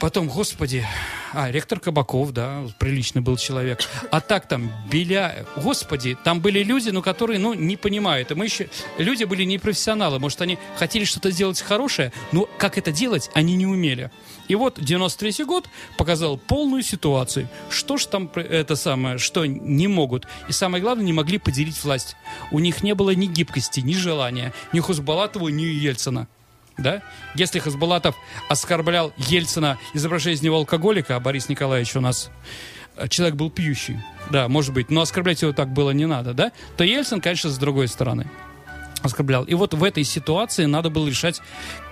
Потом, 0.00 0.28
господи, 0.28 0.84
а, 1.32 1.50
ректор 1.50 1.80
Кабаков, 1.80 2.32
да, 2.32 2.64
приличный 2.78 3.22
был 3.22 3.36
человек. 3.36 3.80
А 4.10 4.20
так 4.20 4.46
там, 4.46 4.70
Беля, 4.90 5.46
господи, 5.56 6.16
там 6.22 6.40
были 6.40 6.62
люди, 6.62 6.90
ну, 6.90 7.02
которые, 7.02 7.38
ну, 7.38 7.54
не 7.54 7.76
понимают. 7.76 8.30
И 8.30 8.34
мы 8.34 8.44
еще, 8.44 8.68
люди 8.98 9.24
были 9.24 9.44
не 9.44 9.58
профессионалы. 9.58 10.18
Может, 10.18 10.42
они 10.42 10.58
хотели 10.76 11.04
что-то 11.04 11.30
сделать 11.30 11.60
хорошее, 11.60 12.12
но 12.32 12.48
как 12.58 12.78
это 12.78 12.92
делать, 12.92 13.30
они 13.34 13.56
не 13.56 13.66
умели. 13.66 14.10
И 14.48 14.54
вот 14.54 14.78
93 14.78 15.44
год 15.44 15.68
показал 15.96 16.36
полную 16.36 16.82
ситуацию. 16.82 17.48
Что 17.70 17.96
ж 17.96 18.06
там 18.06 18.30
это 18.34 18.76
самое, 18.76 19.18
что 19.18 19.46
не 19.46 19.88
могут. 19.88 20.26
И 20.48 20.52
самое 20.52 20.82
главное, 20.82 21.04
не 21.04 21.12
могли 21.12 21.38
поделить 21.38 21.82
власть. 21.82 22.16
У 22.50 22.58
них 22.58 22.82
не 22.82 22.94
было 22.94 23.10
ни 23.10 23.26
гибкости, 23.26 23.80
ни 23.80 23.94
желания, 23.94 24.52
ни 24.72 24.80
Хузбалатова, 24.80 25.48
ни 25.48 25.62
Ельцина 25.62 26.28
да? 26.76 27.02
Если 27.34 27.58
Хасбулатов 27.58 28.16
оскорблял 28.48 29.12
Ельцина, 29.16 29.78
изображая 29.92 30.34
из 30.34 30.42
него 30.42 30.56
алкоголика, 30.56 31.16
а 31.16 31.20
Борис 31.20 31.48
Николаевич 31.48 31.96
у 31.96 32.00
нас 32.00 32.30
э, 32.96 33.08
человек 33.08 33.36
был 33.36 33.50
пьющий, 33.50 33.98
да, 34.30 34.48
может 34.48 34.72
быть, 34.74 34.90
но 34.90 35.02
оскорблять 35.02 35.42
его 35.42 35.52
так 35.52 35.72
было 35.72 35.90
не 35.90 36.06
надо, 36.06 36.34
да? 36.34 36.52
То 36.76 36.84
Ельцин, 36.84 37.20
конечно, 37.20 37.50
с 37.50 37.58
другой 37.58 37.88
стороны 37.88 38.26
оскорблял. 39.02 39.44
И 39.44 39.54
вот 39.54 39.74
в 39.74 39.84
этой 39.84 40.04
ситуации 40.04 40.64
надо 40.64 40.90
было 40.90 41.06
решать, 41.06 41.40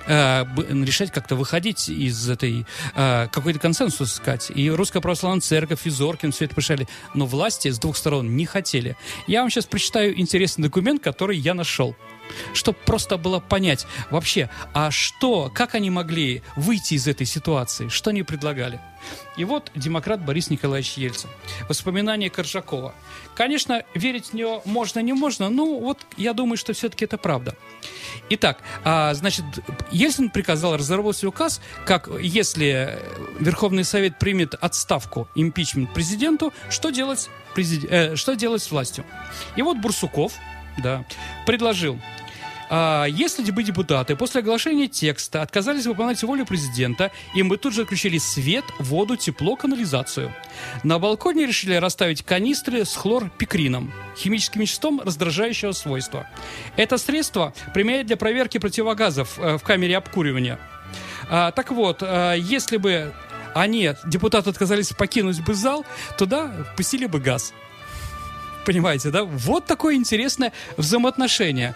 э, 0.06 0.44
решать 0.84 1.12
как-то 1.12 1.36
выходить 1.36 1.88
из 1.88 2.28
этой, 2.28 2.66
э, 2.94 3.28
какой-то 3.30 3.58
консенсус 3.58 4.14
искать. 4.14 4.50
И 4.54 4.70
Русская 4.70 5.00
Православная 5.00 5.40
Церковь, 5.40 5.86
и 5.86 5.90
Зоркин 5.90 6.32
все 6.32 6.46
это 6.46 6.56
решали. 6.56 6.88
Но 7.14 7.26
власти 7.26 7.68
с 7.68 7.78
двух 7.78 7.96
сторон 7.96 8.36
не 8.36 8.46
хотели. 8.46 8.96
Я 9.26 9.40
вам 9.42 9.50
сейчас 9.50 9.66
прочитаю 9.66 10.18
интересный 10.18 10.64
документ, 10.64 11.02
который 11.02 11.36
я 11.36 11.54
нашел 11.54 11.96
чтобы 12.54 12.78
просто 12.84 13.16
было 13.16 13.40
понять 13.40 13.86
вообще, 14.10 14.48
а 14.72 14.90
что, 14.90 15.50
как 15.54 15.74
они 15.74 15.90
могли 15.90 16.42
выйти 16.56 16.94
из 16.94 17.06
этой 17.06 17.26
ситуации, 17.26 17.88
что 17.88 18.10
они 18.10 18.22
предлагали. 18.22 18.80
И 19.36 19.44
вот 19.44 19.70
демократ 19.74 20.24
Борис 20.24 20.50
Николаевич 20.50 20.92
Ельцин. 20.92 21.28
Воспоминания 21.68 22.30
Коржакова. 22.30 22.94
Конечно, 23.34 23.82
верить 23.94 24.26
в 24.26 24.32
нее 24.34 24.60
можно, 24.64 25.00
не 25.00 25.12
можно, 25.12 25.48
но 25.48 25.78
вот 25.78 26.06
я 26.16 26.34
думаю, 26.34 26.56
что 26.56 26.72
все-таки 26.72 27.06
это 27.06 27.18
правда. 27.18 27.56
Итак, 28.30 28.58
а, 28.84 29.12
значит, 29.14 29.44
Ельцин 29.92 30.30
приказал 30.30 30.76
разработать 30.76 31.24
указ, 31.24 31.60
как 31.84 32.08
если 32.20 32.98
Верховный 33.38 33.84
Совет 33.84 34.18
примет 34.18 34.54
отставку, 34.54 35.28
импичмент 35.34 35.92
президенту, 35.92 36.52
что 36.70 36.90
делать, 36.90 37.28
президент, 37.54 37.92
э, 37.92 38.16
что 38.16 38.34
делать 38.34 38.62
с 38.62 38.70
властью. 38.70 39.04
И 39.56 39.62
вот 39.62 39.78
Бурсуков, 39.78 40.32
да, 40.82 41.04
предложил 41.46 42.00
а, 42.74 43.04
если 43.04 43.50
бы 43.50 43.62
депутаты 43.62 44.16
после 44.16 44.40
оглашения 44.40 44.88
текста 44.88 45.42
отказались 45.42 45.84
выполнять 45.84 46.22
волю 46.22 46.46
президента, 46.46 47.10
им 47.34 47.50
бы 47.50 47.58
тут 47.58 47.74
же 47.74 47.82
отключили 47.82 48.16
свет, 48.16 48.64
воду, 48.78 49.16
тепло, 49.16 49.56
канализацию. 49.56 50.32
На 50.82 50.98
балконе 50.98 51.44
решили 51.44 51.74
расставить 51.74 52.22
канистры 52.22 52.86
с 52.86 52.96
хлорпикрином, 52.96 53.92
химическим 54.16 54.62
веществом 54.62 55.02
раздражающего 55.04 55.72
свойства. 55.72 56.26
Это 56.76 56.96
средство 56.96 57.52
применяют 57.74 58.06
для 58.06 58.16
проверки 58.16 58.56
противогазов 58.56 59.38
э, 59.38 59.58
в 59.58 59.62
камере 59.62 59.98
обкуривания. 59.98 60.58
А, 61.28 61.50
так 61.50 61.72
вот, 61.72 61.98
а, 62.00 62.32
если 62.32 62.78
бы 62.78 63.12
они, 63.54 63.90
депутаты, 64.06 64.48
отказались 64.48 64.94
покинуть 64.94 65.44
бы 65.44 65.52
зал, 65.52 65.84
туда 66.16 66.50
пустили 66.74 67.04
бы 67.04 67.20
газ. 67.20 67.52
Понимаете, 68.64 69.10
да? 69.10 69.24
Вот 69.24 69.66
такое 69.66 69.96
интересное 69.96 70.52
взаимоотношение. 70.78 71.74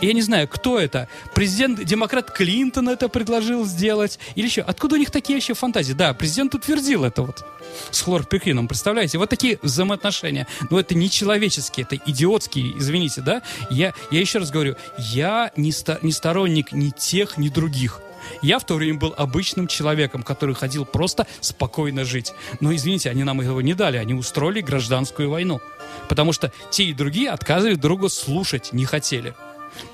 Я 0.00 0.12
не 0.12 0.20
знаю, 0.22 0.46
кто 0.46 0.78
это. 0.78 1.08
Президент-демократ 1.34 2.30
Клинтон 2.30 2.88
это 2.88 3.08
предложил 3.08 3.64
сделать. 3.64 4.18
Или 4.34 4.46
еще. 4.46 4.60
Откуда 4.60 4.96
у 4.96 4.98
них 4.98 5.10
такие 5.10 5.36
вообще 5.36 5.54
фантазии? 5.54 5.94
Да, 5.94 6.12
президент 6.12 6.54
утвердил 6.54 7.04
это 7.04 7.22
вот 7.22 7.44
с 7.90 8.02
хлорпекрином. 8.02 8.68
Представляете? 8.68 9.16
Вот 9.18 9.30
такие 9.30 9.58
взаимоотношения. 9.62 10.46
Но 10.70 10.78
это 10.78 10.94
не 10.94 11.08
человеческие, 11.08 11.86
это 11.90 11.96
идиотские, 12.04 12.78
извините, 12.78 13.22
да? 13.22 13.42
Я, 13.70 13.94
я 14.10 14.20
еще 14.20 14.38
раз 14.38 14.50
говорю, 14.50 14.76
я 14.98 15.50
не, 15.56 15.72
ста, 15.72 15.98
не 16.02 16.12
сторонник 16.12 16.72
ни 16.72 16.90
тех, 16.90 17.38
ни 17.38 17.48
других. 17.48 18.00
Я 18.42 18.58
в 18.58 18.66
то 18.66 18.74
время 18.74 18.98
был 18.98 19.14
обычным 19.16 19.66
человеком, 19.66 20.22
который 20.22 20.54
ходил 20.54 20.84
просто 20.84 21.26
спокойно 21.40 22.04
жить. 22.04 22.32
Но, 22.60 22.74
извините, 22.74 23.08
они 23.08 23.24
нам 23.24 23.40
его 23.40 23.60
не 23.62 23.74
дали, 23.74 23.96
они 23.96 24.14
устроили 24.14 24.60
гражданскую 24.60 25.30
войну. 25.30 25.60
Потому 26.08 26.32
что 26.32 26.52
те 26.70 26.84
и 26.84 26.92
другие 26.92 27.30
отказывали 27.30 27.76
друга 27.76 28.08
слушать 28.08 28.72
не 28.72 28.84
хотели. 28.84 29.34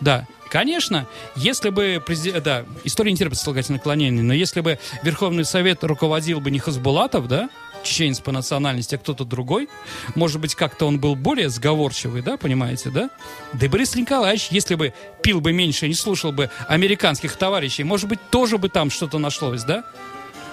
Да, 0.00 0.26
Конечно, 0.52 1.06
если 1.34 1.70
бы. 1.70 2.04
Да, 2.44 2.66
история 2.84 3.10
не 3.10 3.16
терпит 3.16 3.38
слагательных 3.38 3.80
наклонений, 3.80 4.20
но 4.20 4.34
если 4.34 4.60
бы 4.60 4.78
Верховный 5.02 5.46
Совет 5.46 5.82
руководил 5.82 6.40
бы 6.40 6.50
не 6.50 6.58
Хасбулатов, 6.58 7.26
да, 7.26 7.48
чеченец 7.82 8.20
по 8.20 8.32
национальности, 8.32 8.96
а 8.96 8.98
кто-то 8.98 9.24
другой, 9.24 9.70
может 10.14 10.42
быть, 10.42 10.54
как-то 10.54 10.84
он 10.84 11.00
был 11.00 11.16
более 11.16 11.48
сговорчивый, 11.48 12.20
да, 12.20 12.36
понимаете, 12.36 12.90
да? 12.90 13.08
Да 13.54 13.64
и 13.64 13.68
Борис 13.70 13.94
Николаевич, 13.94 14.48
если 14.50 14.74
бы 14.74 14.92
пил 15.22 15.40
бы 15.40 15.54
меньше, 15.54 15.88
не 15.88 15.94
слушал 15.94 16.32
бы 16.32 16.50
американских 16.68 17.34
товарищей, 17.36 17.82
может 17.82 18.10
быть, 18.10 18.20
тоже 18.28 18.58
бы 18.58 18.68
там 18.68 18.90
что-то 18.90 19.18
нашлось, 19.18 19.64
да? 19.64 19.84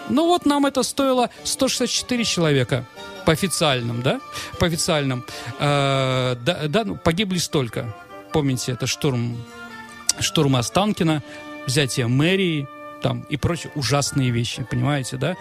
Ну 0.08 0.28
вот 0.28 0.46
нам 0.46 0.66
это 0.66 0.82
стоило 0.82 1.30
164 1.44 2.24
человека 2.24 2.86
по 3.26 3.34
официальным, 3.34 4.02
да? 4.02 4.22
По 4.60 4.66
официальным. 4.66 5.26
Э, 5.60 6.38
да, 6.42 6.68
да, 6.70 6.86
ну, 6.86 6.96
погибли 6.96 7.38
столько 7.38 7.94
помните, 8.32 8.72
это 8.72 8.88
штурм, 8.88 9.38
штурм 10.20 10.56
Останкина, 10.56 11.24
взятие 11.66 12.08
мэрии, 12.08 12.68
там 13.02 13.26
и 13.30 13.38
прочие 13.38 13.72
ужасные 13.76 14.32
вещи, 14.32 14.66
понимаете, 14.70 15.18
да? 15.18 15.36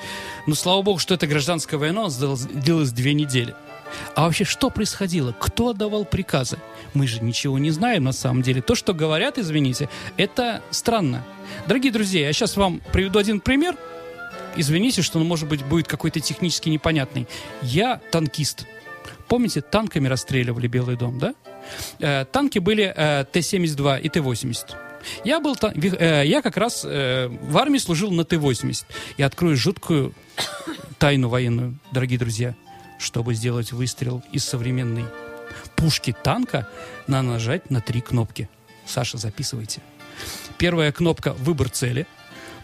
Но 0.47 0.55
слава 0.55 0.83
богу, 0.83 0.99
что 0.99 1.15
эта 1.15 1.27
гражданская 1.27 1.79
война 1.79 2.09
длилась 2.09 2.93
две 2.93 3.15
недели. 3.15 3.55
А 4.15 4.25
вообще, 4.25 4.45
что 4.45 4.71
происходило? 4.71 5.35
Кто 5.39 5.71
отдавал 5.71 6.05
приказы? 6.05 6.59
Мы 6.95 7.07
же 7.07 7.23
ничего 7.23 7.59
не 7.59 7.71
знаем 7.71 8.05
на 8.05 8.13
самом 8.13 8.43
деле. 8.43 8.61
То, 8.61 8.75
что 8.75 8.93
говорят, 8.93 9.39
извините, 9.39 9.89
это 10.17 10.63
странно. 10.71 11.25
Дорогие 11.67 11.93
друзья, 11.93 12.27
я 12.27 12.33
сейчас 12.33 12.57
вам 12.57 12.81
приведу 12.93 13.19
один 13.19 13.41
пример. 13.41 13.77
Извините, 14.57 15.03
что 15.03 15.19
он, 15.19 15.27
может 15.27 15.49
быть, 15.49 15.65
будет 15.65 15.89
какой-то 15.89 16.21
технически 16.21 16.69
непонятный. 16.69 17.27
Я 17.63 18.01
танкист. 18.11 18.67
Помните, 19.27 19.61
танками 19.61 20.09
расстреливали 20.09 20.67
Белый 20.67 20.97
дом, 20.97 21.19
да? 21.19 21.35
Э, 21.99 22.25
танки 22.25 22.59
были 22.59 22.93
э, 22.95 23.25
Т-72 23.25 24.01
и 24.01 24.09
Т-80. 24.09 24.77
Я, 25.25 25.41
был, 25.41 25.57
э, 25.63 26.23
я 26.27 26.43
как 26.43 26.57
раз 26.57 26.85
э, 26.85 27.29
в 27.29 27.57
армии 27.57 27.79
служил 27.79 28.11
на 28.11 28.25
Т-80. 28.25 28.85
И 29.17 29.23
открою 29.23 29.57
жуткую 29.57 30.15
тайну 30.99 31.29
военную, 31.29 31.79
дорогие 31.93 32.19
друзья. 32.19 32.55
Чтобы 32.99 33.35
сделать 33.35 33.73
выстрел 33.73 34.23
из 34.33 34.45
современной 34.45 35.05
пушки 35.77 36.15
танка, 36.25 36.69
надо 37.07 37.29
нажать 37.29 37.71
на 37.71 37.81
три 37.81 38.01
кнопки. 38.01 38.49
Саша, 38.87 39.19
записывайте. 39.19 39.81
Первая 40.57 40.91
кнопка 40.91 41.33
«Выбор 41.35 41.69
цели». 41.69 42.07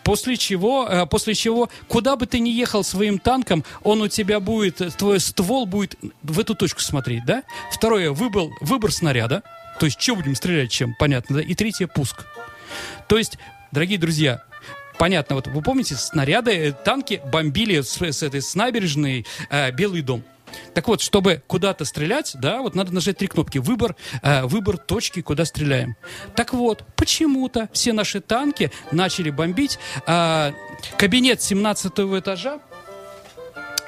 После 0.04 0.37
чего, 0.37 0.87
э, 0.87 1.06
после 1.06 1.34
чего, 1.34 1.70
куда 1.88 2.16
бы 2.16 2.26
ты 2.26 2.38
ни 2.38 2.50
ехал 2.50 2.84
своим 2.84 3.18
танком, 3.18 3.64
он 3.82 4.02
у 4.02 4.08
тебя 4.08 4.38
будет, 4.38 4.82
твой 4.96 5.18
ствол 5.18 5.64
будет 5.64 5.96
в 6.23 6.38
эту 6.38 6.54
точку 6.54 6.80
смотреть, 6.80 7.25
да? 7.25 7.42
Второе, 7.73 8.11
выбор, 8.11 8.50
выбор 8.61 8.92
снаряда. 8.92 9.42
То 9.80 9.87
есть, 9.87 10.00
что 10.00 10.14
будем 10.14 10.34
стрелять, 10.34 10.70
чем, 10.70 10.94
понятно, 10.99 11.37
да? 11.37 11.42
И 11.42 11.54
третье, 11.54 11.87
пуск. 11.87 12.26
То 13.08 13.16
есть, 13.16 13.38
дорогие 13.73 13.99
друзья, 13.99 14.44
понятно, 14.99 15.37
вот 15.37 15.46
вы 15.46 15.62
помните, 15.62 15.94
снаряды, 15.94 16.52
э, 16.52 16.73
танки 16.73 17.23
бомбили 17.32 17.80
с, 17.80 18.00
с 18.00 18.23
этой 18.23 18.42
с 18.42 18.54
э, 18.54 19.70
Белый 19.73 20.02
дом. 20.02 20.23
Так 20.75 20.88
вот, 20.88 21.00
чтобы 21.00 21.42
куда-то 21.46 21.84
стрелять, 21.84 22.32
да, 22.34 22.61
вот 22.61 22.75
надо 22.75 22.92
нажать 22.92 23.18
три 23.18 23.28
кнопки. 23.28 23.58
Выбор, 23.58 23.96
э, 24.23 24.44
выбор 24.44 24.76
точки, 24.76 25.23
куда 25.23 25.44
стреляем. 25.44 25.96
Так 26.34 26.52
вот, 26.52 26.84
почему-то 26.96 27.68
все 27.73 27.92
наши 27.92 28.20
танки 28.20 28.70
начали 28.92 29.30
бомбить 29.30 29.78
э, 30.06 30.52
кабинет 30.96 31.42
17 31.42 31.92
этажа, 31.92 32.61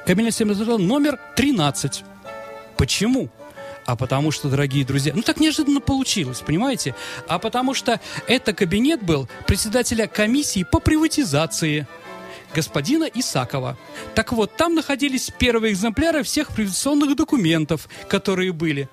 кабинет 0.05 0.33
17 0.33 0.63
этажа 0.63 0.77
номер 0.77 1.19
13. 1.35 2.03
Почему? 2.77 3.29
А 3.87 3.95
потому 3.95 4.31
что, 4.31 4.49
дорогие 4.49 4.83
друзья, 4.83 5.13
ну 5.15 5.21
так 5.21 5.39
неожиданно 5.39 5.79
получилось, 5.79 6.41
понимаете? 6.41 6.93
А 7.27 7.39
потому 7.39 7.73
что 7.73 8.01
это 8.27 8.53
кабинет 8.53 9.01
был 9.01 9.29
председателя 9.47 10.07
комиссии 10.07 10.63
по 10.63 10.81
приватизации 10.81 11.87
господина 12.53 13.05
Исакова. 13.05 13.77
Так 14.15 14.31
вот, 14.31 14.55
там 14.55 14.75
находились 14.75 15.31
первые 15.37 15.73
экземпляры 15.73 16.23
всех 16.23 16.49
приватизационных 16.49 17.15
документов, 17.15 17.87
которые 18.07 18.51
были. 18.51 18.89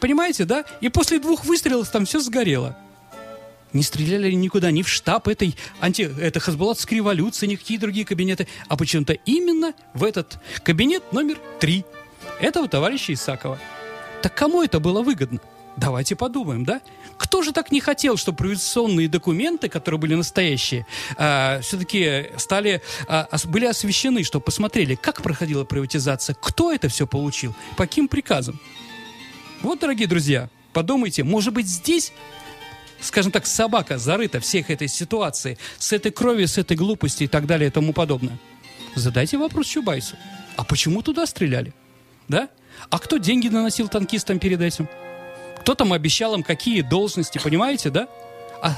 Понимаете, 0.00 0.44
да? 0.44 0.64
И 0.80 0.88
после 0.88 1.18
двух 1.18 1.44
выстрелов 1.44 1.90
там 1.90 2.04
все 2.06 2.20
сгорело. 2.20 2.76
Не 3.72 3.82
стреляли 3.82 4.32
никуда, 4.32 4.70
ни 4.70 4.82
в 4.82 4.88
штаб 4.88 5.28
этой 5.28 5.56
анти... 5.80 6.02
это 6.20 6.40
Хасбулатской 6.40 6.98
революции, 6.98 7.46
ни 7.46 7.56
в 7.56 7.60
какие 7.60 7.78
другие 7.78 8.04
кабинеты, 8.04 8.46
а 8.68 8.76
почему-то 8.76 9.14
именно 9.14 9.72
в 9.94 10.04
этот 10.04 10.38
кабинет 10.62 11.12
номер 11.12 11.38
три 11.58 11.84
этого 12.40 12.68
товарища 12.68 13.14
Исакова. 13.14 13.58
Так 14.20 14.34
кому 14.34 14.62
это 14.62 14.78
было 14.78 15.02
выгодно? 15.02 15.40
Давайте 15.76 16.16
подумаем, 16.16 16.64
да? 16.64 16.82
Кто 17.16 17.42
же 17.42 17.52
так 17.52 17.72
не 17.72 17.80
хотел, 17.80 18.16
чтобы 18.16 18.38
приватизационные 18.38 19.08
документы, 19.08 19.68
которые 19.68 19.98
были 19.98 20.14
настоящие, 20.14 20.86
э, 21.16 21.60
все-таки 21.62 22.30
стали, 22.36 22.82
э, 23.08 23.24
были 23.46 23.66
освещены, 23.66 24.22
чтобы 24.22 24.44
посмотрели, 24.44 24.94
как 24.94 25.22
проходила 25.22 25.64
приватизация, 25.64 26.36
кто 26.38 26.72
это 26.72 26.88
все 26.88 27.06
получил, 27.06 27.54
по 27.76 27.84
каким 27.84 28.08
приказам? 28.08 28.60
Вот, 29.62 29.80
дорогие 29.80 30.08
друзья, 30.08 30.50
подумайте, 30.72 31.24
может 31.24 31.54
быть, 31.54 31.66
здесь 31.66 32.12
скажем 33.00 33.32
так, 33.32 33.46
собака 33.46 33.98
зарыта 33.98 34.38
всех 34.40 34.70
этой 34.70 34.88
ситуации, 34.88 35.58
с 35.78 35.92
этой 35.92 36.12
кровью, 36.12 36.46
с 36.46 36.56
этой 36.56 36.76
глупостью 36.76 37.26
и 37.26 37.28
так 37.28 37.46
далее 37.46 37.68
и 37.68 37.70
тому 37.72 37.92
подобное. 37.92 38.38
Задайте 38.94 39.38
вопрос 39.38 39.66
Чубайсу. 39.66 40.16
А 40.56 40.64
почему 40.64 41.02
туда 41.02 41.26
стреляли? 41.26 41.74
Да? 42.28 42.48
А 42.90 42.98
кто 42.98 43.16
деньги 43.16 43.48
наносил 43.48 43.88
танкистам 43.88 44.38
перед 44.38 44.60
этим? 44.60 44.88
Кто 45.62 45.76
там 45.76 45.92
обещал 45.92 46.34
им 46.34 46.42
какие 46.42 46.82
должности, 46.82 47.38
понимаете, 47.38 47.90
да? 47.90 48.08
А 48.60 48.74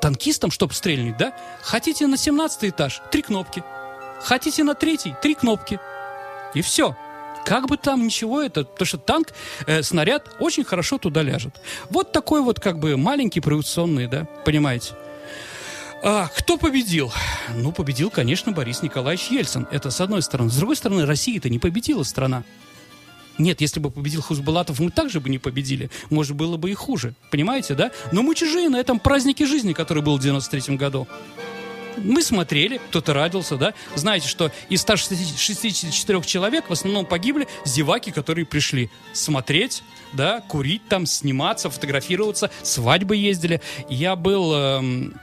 танкистам, 0.00 0.50
чтобы 0.50 0.74
стрельнуть, 0.74 1.16
да? 1.16 1.32
Хотите 1.62 2.08
на 2.08 2.16
17 2.16 2.64
этаж? 2.70 3.00
Три 3.12 3.22
кнопки. 3.22 3.62
Хотите 4.20 4.64
на 4.64 4.74
третий? 4.74 5.14
Три 5.22 5.34
кнопки. 5.34 5.78
И 6.52 6.60
все. 6.60 6.96
Как 7.44 7.68
бы 7.68 7.76
там 7.76 8.04
ничего 8.04 8.42
это, 8.42 8.64
потому 8.64 8.86
что 8.86 8.98
танк, 8.98 9.28
э, 9.68 9.84
снаряд 9.84 10.28
очень 10.40 10.64
хорошо 10.64 10.98
туда 10.98 11.22
ляжет. 11.22 11.54
Вот 11.88 12.10
такой 12.10 12.42
вот 12.42 12.58
как 12.58 12.80
бы 12.80 12.96
маленький 12.96 13.38
провокационный, 13.40 14.08
да, 14.08 14.26
понимаете? 14.44 14.94
А, 16.02 16.28
кто 16.36 16.56
победил? 16.56 17.12
Ну, 17.54 17.70
победил, 17.70 18.10
конечно, 18.10 18.50
Борис 18.50 18.82
Николаевич 18.82 19.28
Ельцин. 19.28 19.68
Это 19.70 19.90
с 19.90 20.00
одной 20.00 20.22
стороны. 20.22 20.50
С 20.50 20.56
другой 20.56 20.74
стороны, 20.74 21.06
Россия-то 21.06 21.48
не 21.48 21.60
победила 21.60 22.02
страна. 22.02 22.42
Нет, 23.38 23.60
если 23.60 23.80
бы 23.80 23.90
победил 23.90 24.22
Хузбулатов, 24.22 24.78
мы 24.78 24.90
также 24.90 25.20
бы 25.20 25.28
не 25.28 25.38
победили. 25.38 25.90
Может, 26.10 26.36
было 26.36 26.56
бы 26.56 26.70
и 26.70 26.74
хуже. 26.74 27.14
Понимаете, 27.30 27.74
да? 27.74 27.90
Но 28.12 28.22
мы 28.22 28.34
чужие 28.34 28.68
на 28.68 28.76
этом 28.76 29.00
празднике 29.00 29.46
жизни, 29.46 29.72
который 29.72 30.02
был 30.02 30.16
в 30.16 30.20
93 30.20 30.76
году. 30.76 31.08
Мы 31.96 32.22
смотрели, 32.22 32.78
кто-то 32.88 33.12
радился, 33.12 33.56
да? 33.56 33.74
Знаете, 33.94 34.28
что 34.28 34.50
из 34.68 34.80
164 34.82 36.22
человек 36.22 36.68
в 36.68 36.72
основном 36.72 37.06
погибли 37.06 37.46
зеваки, 37.64 38.10
которые 38.10 38.46
пришли 38.46 38.90
смотреть, 39.12 39.82
да, 40.12 40.40
курить 40.40 40.86
там, 40.88 41.06
сниматься, 41.06 41.70
фотографироваться, 41.70 42.50
свадьбы 42.62 43.16
ездили. 43.16 43.60
Я 43.88 44.16
был... 44.16 44.52
Эм, 44.54 45.14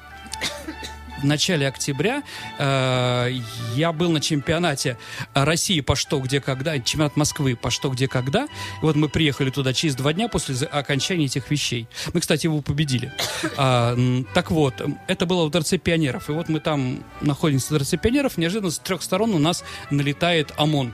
в 1.22 1.26
начале 1.26 1.68
октября 1.68 2.24
э, 2.58 3.32
я 3.76 3.92
был 3.92 4.12
на 4.12 4.20
чемпионате 4.20 4.98
России 5.34 5.82
по 5.82 5.96
что, 5.96 6.20
где, 6.20 6.42
когда, 6.42 6.80
чемпионат 6.80 7.16
Москвы 7.16 7.56
по 7.56 7.70
что, 7.70 7.90
где, 7.90 8.08
когда. 8.08 8.46
И 8.46 8.48
вот 8.82 8.96
мы 8.96 9.10
приехали 9.10 9.50
туда 9.50 9.74
через 9.74 9.96
два 9.96 10.14
дня 10.14 10.28
после 10.28 10.56
окончания 10.68 11.26
этих 11.26 11.50
вещей. 11.52 11.88
Мы, 12.14 12.22
кстати, 12.22 12.46
его 12.46 12.62
победили. 12.62 13.12
А, 13.58 13.96
так 14.34 14.52
вот, 14.52 14.82
это 15.08 15.26
было 15.26 15.46
в 15.46 15.52
Дворце 15.52 15.78
пионеров. 15.78 16.30
И 16.30 16.32
вот 16.32 16.50
мы 16.50 16.60
там 16.60 17.04
находимся 17.22 17.68
в 17.68 17.70
Дворце 17.70 17.98
пионеров, 17.98 18.38
неожиданно 18.38 18.72
с 18.72 18.80
трех 18.80 19.02
сторон 19.02 19.34
у 19.34 19.40
нас 19.40 19.64
налетает 19.90 20.52
ОМОН 20.58 20.94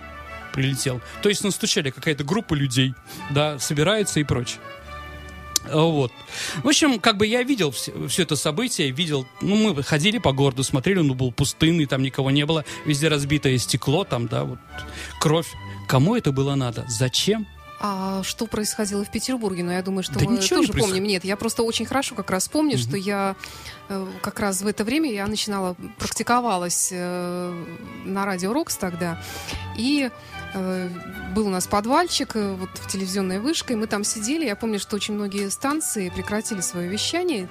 прилетел. 0.54 1.02
То 1.22 1.30
есть 1.30 1.44
настучали 1.44 1.92
какая-то 1.92 2.24
группа 2.24 2.56
людей, 2.56 2.96
да, 3.30 3.60
собирается 3.60 4.20
и 4.20 4.24
прочее. 4.24 4.60
Вот. 5.72 6.12
В 6.64 6.68
общем, 6.68 7.00
как 7.00 7.18
бы 7.18 7.26
я 7.26 7.44
видел 7.44 7.72
все, 7.72 7.94
все 8.08 8.24
это 8.24 8.36
событие, 8.36 8.92
видел, 8.92 9.26
ну, 9.42 9.56
мы 9.56 9.84
ходили 9.84 10.18
по 10.18 10.32
городу, 10.32 10.64
смотрели, 10.64 11.00
он 11.00 11.14
был 11.14 11.32
пустынный, 11.32 11.86
там 11.86 12.02
никого 12.02 12.32
не 12.32 12.46
было, 12.46 12.66
везде 12.86 13.08
разбитое 13.08 13.58
стекло, 13.58 14.04
там, 14.04 14.28
да, 14.28 14.44
вот, 14.44 14.60
кровь. 15.20 15.48
Кому 15.88 16.16
это 16.16 16.32
было 16.32 16.56
надо? 16.56 16.86
Зачем? 16.90 17.48
А 17.80 18.24
что 18.24 18.48
происходило 18.48 19.06
в 19.06 19.12
Петербурге? 19.12 19.64
Ну, 19.64 19.72
я 19.72 19.84
думаю, 19.84 20.02
что 20.02 20.18
да 20.18 20.26
мы 20.26 20.38
тоже 20.38 20.62
не 20.62 20.68
помним. 20.68 21.04
Нет, 21.04 21.24
я 21.24 21.38
просто 21.38 21.62
очень 21.62 21.86
хорошо 21.86 22.16
как 22.16 22.32
раз 22.32 22.48
помню, 22.48 22.74
угу. 22.74 22.82
что 22.82 22.98
я 22.98 23.36
э, 23.90 24.08
как 24.22 24.40
раз 24.40 24.62
в 24.62 24.68
это 24.68 24.84
время 24.84 25.14
я 25.14 25.28
начинала, 25.28 25.76
практиковалась 26.00 26.90
э, 26.92 27.66
на 28.06 28.26
радио 28.26 28.52
Рокс 28.52 28.76
тогда. 28.78 29.22
И 29.78 30.10
был 31.36 31.48
у 31.48 31.50
нас 31.50 31.68
подвальчик, 31.68 32.36
э, 32.36 32.56
вот 32.56 32.70
в 32.74 32.88
телевизионной 32.88 33.40
вышке, 33.40 33.76
мы 33.76 33.88
там 33.88 34.04
сидели. 34.04 34.46
Я 34.46 34.56
помню, 34.56 34.80
что 34.80 34.96
очень 34.96 35.14
многие 35.14 35.50
станции 35.50 36.10
прекратили 36.10 36.62
свое 36.62 36.90
вещание, 36.90 37.48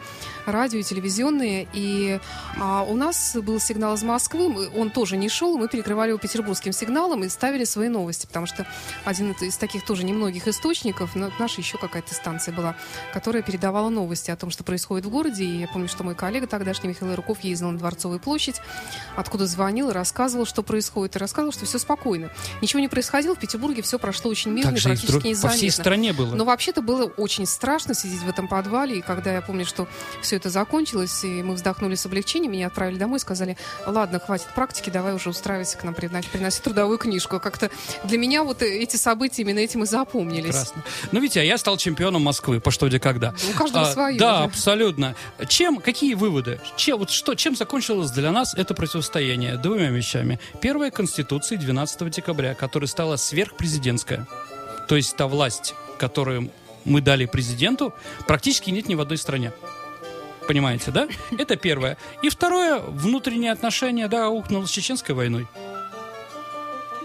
радио 0.47 0.79
и 0.79 0.83
телевизионные, 0.83 1.69
и 1.73 2.21
а, 2.59 2.83
у 2.83 2.97
нас 2.97 3.37
был 3.37 3.61
сигнал 3.61 3.95
из 3.95 4.03
Москвы, 4.03 4.69
он 4.75 4.91
тоже 4.91 5.17
не 5.17 5.29
шел, 5.29 5.57
мы 5.59 5.69
перекрывали 5.69 6.11
его 6.11 6.19
петербургским 6.19 6.73
сигналом 6.73 7.25
и 7.25 7.29
ставили 7.29 7.65
свои 7.65 7.89
новости, 7.89 8.27
потому 8.27 8.47
что 8.47 8.67
один 9.05 9.33
из 9.33 9.57
таких 9.57 9.85
тоже 9.85 10.05
немногих 10.05 10.49
источников, 10.49 11.15
наша 11.15 11.61
еще 11.61 11.79
какая-то 11.79 12.15
станция 12.15 12.55
была, 12.55 12.77
которая 13.13 13.43
передавала 13.43 13.89
новости 13.89 14.31
о 14.31 14.37
том, 14.37 14.51
что 14.51 14.65
происходит 14.65 15.07
в 15.07 15.11
городе, 15.11 15.45
и 15.45 15.61
я 15.61 15.69
помню, 15.69 15.89
что 15.89 16.05
мой 16.05 16.15
коллега 16.15 16.47
тогдашний 16.47 16.89
Михаил 16.89 17.15
Руков 17.15 17.41
ездил 17.41 17.71
на 17.71 17.79
Дворцовую 17.79 18.21
площадь, 18.21 18.61
откуда 19.17 19.47
звонил 19.47 19.91
и 19.91 19.93
рассказывал, 19.93 20.47
что 20.47 20.63
происходит, 20.63 21.17
и 21.17 21.19
рассказывал, 21.19 21.53
что 21.53 21.67
все 21.67 21.79
спокойно. 21.79 22.31
Ничего 22.63 22.81
не 22.81 22.89
происходило, 22.89 23.35
в 23.35 23.39
Петербурге 23.39 23.83
все 23.83 23.99
прошло 23.99 24.31
очень 24.31 24.53
мирно, 24.53 24.73
так 24.73 24.83
практически 24.83 25.29
незаметно. 25.29 25.49
По 25.49 25.55
всей 25.55 25.71
стране 25.71 26.13
было. 26.13 26.35
Но 26.35 26.45
вообще-то 26.45 26.83
было 26.83 27.05
очень 27.05 27.47
страшно 27.47 27.95
сидеть 27.95 28.21
в 28.21 28.29
этом 28.29 28.49
подвале, 28.49 28.99
и 28.99 29.03
когда 29.03 29.33
я 29.33 29.43
помню, 29.43 29.67
что 29.67 29.89
все 30.23 30.36
это 30.37 30.51
закончилось, 30.51 31.25
и 31.25 31.43
мы 31.43 31.55
вздохнули 31.55 31.95
с 31.95 32.07
облегчением, 32.07 32.53
меня 32.53 32.69
отправили 32.69 32.99
домой 32.99 33.19
и 33.19 33.21
сказали, 33.21 33.57
ладно, 33.87 34.21
хватит 34.21 34.49
практики, 34.55 34.91
давай 34.91 35.15
уже 35.15 35.31
устраивайся 35.31 35.77
к 35.79 35.85
нам, 35.85 35.95
приноси, 35.95 36.61
трудовую 36.63 36.99
книжку. 36.99 37.41
Как-то 37.41 37.71
для 38.05 38.19
меня 38.19 38.45
вот 38.45 38.63
эти 38.63 38.97
события 38.97 39.43
именно 39.43 39.59
этим 39.59 39.83
и 39.83 39.87
запомнились. 39.87 40.45
Прекрасно. 40.45 40.85
Ну, 41.13 41.21
видите, 41.21 41.41
а 41.41 41.45
я 41.45 41.59
стал 41.59 41.77
чемпионом 41.77 42.23
Москвы, 42.23 42.61
по 42.61 42.71
что 42.71 42.89
где 42.89 43.01
когда. 43.01 43.33
Ну, 43.33 43.51
у 43.51 43.59
каждого 43.59 43.89
а, 43.89 43.93
свое. 43.93 44.19
Да, 44.19 44.37
уже. 44.37 44.45
абсолютно. 44.45 45.15
Чем, 45.49 45.79
какие 45.79 46.15
выводы? 46.15 46.61
Чем, 46.77 46.99
вот 46.99 47.11
что, 47.11 47.35
чем 47.35 47.57
закончилось 47.57 48.11
для 48.11 48.33
нас 48.33 48.55
это 48.55 48.75
противостояние? 48.75 49.57
Двумя 49.57 49.91
вещами. 49.91 50.39
Первая 50.61 50.91
Конституция 50.91 51.59
12 51.59 52.11
декабря, 52.11 52.55
которая 52.55 52.89
стала 52.89 53.17
сверхпрезидентская. 53.17 54.27
то 54.89 54.97
есть 54.97 55.17
та 55.17 55.27
власть, 55.27 55.75
которую 55.99 56.51
мы 56.85 57.01
дали 57.01 57.27
президенту, 57.27 57.93
практически 58.27 58.71
нет 58.71 58.89
ни 58.89 58.95
в 58.95 59.01
одной 59.01 59.19
стране. 59.19 59.53
Понимаете, 60.47 60.91
да? 60.91 61.09
Это 61.37 61.57
первое. 61.57 61.97
И 62.23 62.29
второе, 62.29 62.79
внутренние 62.79 63.53
отношения, 63.53 64.09
да, 64.09 64.29
ухнуло 64.29 64.67
с 64.67 64.71
чеченской 64.71 65.15
войной. 65.15 65.47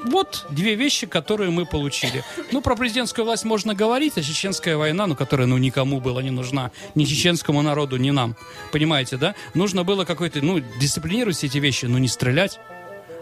Вот 0.04 0.48
две 0.50 0.74
вещи, 0.76 1.06
которые 1.06 1.52
мы 1.52 1.66
получили. 1.66 2.24
Ну, 2.52 2.62
про 2.62 2.76
президентскую 2.76 3.24
власть 3.26 3.46
можно 3.46 3.76
говорить, 3.76 4.18
а 4.18 4.24
чеченская 4.24 4.76
война, 4.76 5.06
ну, 5.06 5.16
которая, 5.16 5.48
ну, 5.48 5.58
никому 5.58 6.00
была 6.00 6.24
не 6.24 6.32
нужна. 6.32 6.72
Ни 6.96 7.06
чеченскому 7.06 7.62
народу, 7.62 7.98
ни 7.98 8.10
нам. 8.10 8.36
Понимаете, 8.72 9.18
да? 9.18 9.36
Нужно 9.54 9.84
было 9.84 10.04
какой-то, 10.06 10.44
ну, 10.44 10.60
дисциплинировать 10.80 11.38
все 11.38 11.48
эти 11.48 11.60
вещи, 11.60 11.86
но 11.86 12.00
не 12.00 12.08
стрелять. 12.08 12.60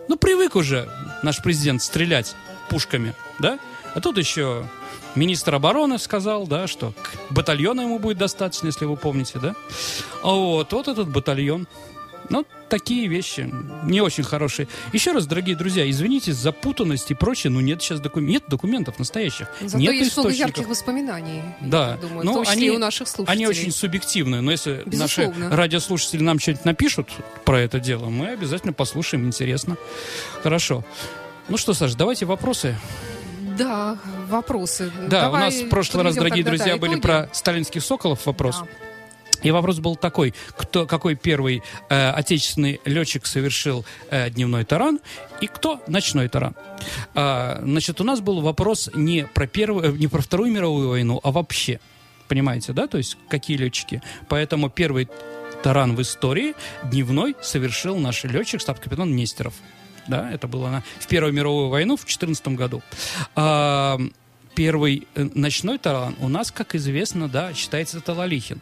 Ну, 0.07 0.15
привык 0.15 0.55
уже 0.55 0.89
наш 1.21 1.43
президент 1.43 1.81
стрелять 1.81 2.33
пушками, 2.69 3.13
да? 3.39 3.59
А 3.93 3.99
тут 3.99 4.17
еще 4.17 4.65
министр 5.19 5.55
обороны 5.55 5.99
сказал, 5.99 6.47
да, 6.47 6.65
что 6.67 6.93
батальона 7.29 7.81
ему 7.81 7.99
будет 7.99 8.17
достаточно, 8.17 8.67
если 8.67 8.85
вы 8.85 8.95
помните, 8.95 9.37
да? 9.39 9.55
А 10.23 10.31
вот, 10.31 10.71
вот 10.71 10.87
этот 10.87 11.09
батальон. 11.09 11.67
Ну, 12.29 12.45
такие 12.69 13.07
вещи 13.07 13.51
не 13.83 14.01
очень 14.01 14.23
хорошие. 14.23 14.67
Еще 14.93 15.13
раз, 15.13 15.25
дорогие 15.25 15.55
друзья, 15.55 15.89
извините 15.89 16.31
за 16.31 16.51
путанность 16.51 17.09
и 17.09 17.15
прочее, 17.15 17.49
но 17.49 17.59
нет 17.59 17.81
сейчас 17.81 17.99
докум... 18.01 18.27
нет 18.27 18.43
документов 18.47 18.99
настоящих. 18.99 19.47
Зато 19.61 19.79
нет 19.79 19.93
есть 19.93 20.15
много 20.15 20.29
источников. 20.29 20.57
ярких 20.57 20.69
воспоминаний. 20.69 21.41
Да, 21.59 21.91
я 21.91 21.97
думаю, 21.97 22.25
ну, 22.25 22.31
в 22.31 22.35
том 22.35 22.45
числе 22.45 22.57
они, 22.57 22.67
и 22.67 22.69
у 22.69 22.77
наших 22.77 23.07
слушателей. 23.07 23.33
они 23.33 23.47
очень 23.47 23.71
субъективные, 23.71 24.41
но 24.41 24.51
если 24.51 24.83
Безусловно. 24.85 25.39
наши 25.39 25.55
радиослушатели 25.55 26.21
нам 26.21 26.39
что-нибудь 26.39 26.65
напишут 26.65 27.09
про 27.45 27.59
это 27.59 27.79
дело, 27.79 28.09
мы 28.09 28.27
обязательно 28.27 28.73
послушаем, 28.73 29.25
интересно. 29.25 29.75
Хорошо. 30.43 30.83
Ну 31.47 31.57
что, 31.57 31.73
Саш, 31.73 31.95
давайте 31.95 32.25
вопросы. 32.27 32.75
Да, 33.59 33.97
вопросы. 34.27 34.91
Да, 35.07 35.21
Давай 35.23 35.41
у 35.41 35.45
нас 35.45 35.55
в 35.55 35.69
прошлый 35.69 36.03
раз, 36.03 36.15
дорогие 36.15 36.43
тогда, 36.43 36.57
друзья, 36.57 36.73
да, 36.73 36.79
были 36.79 36.91
итоги. 36.93 37.01
про 37.01 37.29
сталинских 37.33 37.83
соколов 37.83 38.25
вопрос. 38.25 38.59
Да. 38.61 38.67
И 39.43 39.51
вопрос 39.51 39.79
был 39.79 39.95
такой, 39.95 40.33
кто, 40.57 40.85
какой 40.85 41.15
первый 41.15 41.63
э, 41.89 42.09
отечественный 42.11 42.81
летчик 42.85 43.25
совершил 43.25 43.85
э, 44.09 44.29
дневной 44.29 44.65
таран 44.65 44.99
и 45.41 45.47
кто 45.47 45.81
ночной 45.87 46.27
таран. 46.27 46.55
А, 47.15 47.59
значит, 47.63 48.01
у 48.01 48.03
нас 48.03 48.19
был 48.19 48.41
вопрос 48.41 48.89
не 48.93 49.25
про, 49.25 49.47
первую, 49.47 49.93
э, 49.93 49.97
не 49.97 50.07
про 50.07 50.21
Вторую 50.21 50.51
мировую 50.51 50.89
войну, 50.89 51.19
а 51.23 51.31
вообще. 51.31 51.79
Понимаете, 52.27 52.73
да? 52.73 52.87
То 52.87 52.97
есть 52.97 53.17
какие 53.29 53.57
летчики. 53.57 54.01
Поэтому 54.27 54.69
первый 54.69 55.09
таран 55.63 55.95
в 55.95 56.01
истории 56.01 56.53
дневной 56.83 57.35
совершил 57.41 57.97
наш 57.97 58.23
летчик, 58.23 58.61
штаб-капитан 58.61 59.15
Нестеров. 59.15 59.53
Да, 60.09 60.31
это 60.31 60.47
было 60.47 60.69
на, 60.69 60.83
в 60.99 61.07
Первую 61.07 61.33
мировую 61.33 61.69
войну 61.69 61.95
в 61.95 61.99
2014 61.99 62.47
году. 62.49 62.81
А, 63.35 63.99
первый 64.55 65.07
э, 65.13 65.29
ночной 65.35 65.77
таран 65.77 66.15
у 66.19 66.27
нас, 66.27 66.51
как 66.51 66.73
известно, 66.73 67.29
да, 67.29 67.53
считается 67.53 68.01
Талалихин 68.01 68.59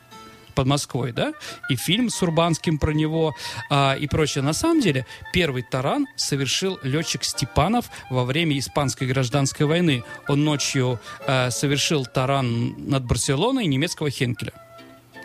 под 0.55 0.67
Москвой, 0.67 1.13
да, 1.13 1.33
и 1.69 1.75
фильм 1.77 2.09
с 2.09 2.21
Урбанским 2.21 2.79
про 2.79 2.91
него 2.91 3.33
а, 3.69 3.95
и 3.97 4.07
прочее. 4.07 4.43
На 4.43 4.51
самом 4.51 4.81
деле, 4.81 5.05
первый 5.31 5.63
таран 5.63 6.05
совершил 6.17 6.79
летчик 6.83 7.23
Степанов 7.23 7.89
во 8.09 8.25
время 8.25 8.59
Испанской 8.59 9.07
гражданской 9.07 9.65
войны. 9.65 10.03
Он 10.27 10.43
ночью 10.43 10.99
а, 11.25 11.49
совершил 11.49 12.05
таран 12.05 12.75
над 12.89 13.05
Барселоной 13.05 13.67
немецкого 13.67 14.09
Хенкеля. 14.09 14.51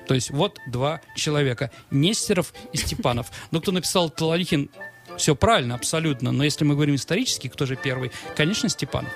То 0.06 0.14
есть 0.14 0.30
вот 0.30 0.58
два 0.66 1.00
человека, 1.16 1.70
Нестеров 1.90 2.52
и 2.72 2.76
Степанов. 2.76 3.30
Но 3.50 3.60
кто 3.60 3.72
написал 3.72 4.10
Талалихин, 4.10 4.68
все 5.16 5.34
правильно, 5.34 5.74
абсолютно. 5.74 6.32
Но 6.32 6.44
если 6.44 6.64
мы 6.64 6.74
говорим 6.74 6.94
исторически, 6.94 7.48
кто 7.48 7.66
же 7.66 7.76
первый? 7.76 8.12
Конечно, 8.36 8.68
Степанов. 8.68 9.12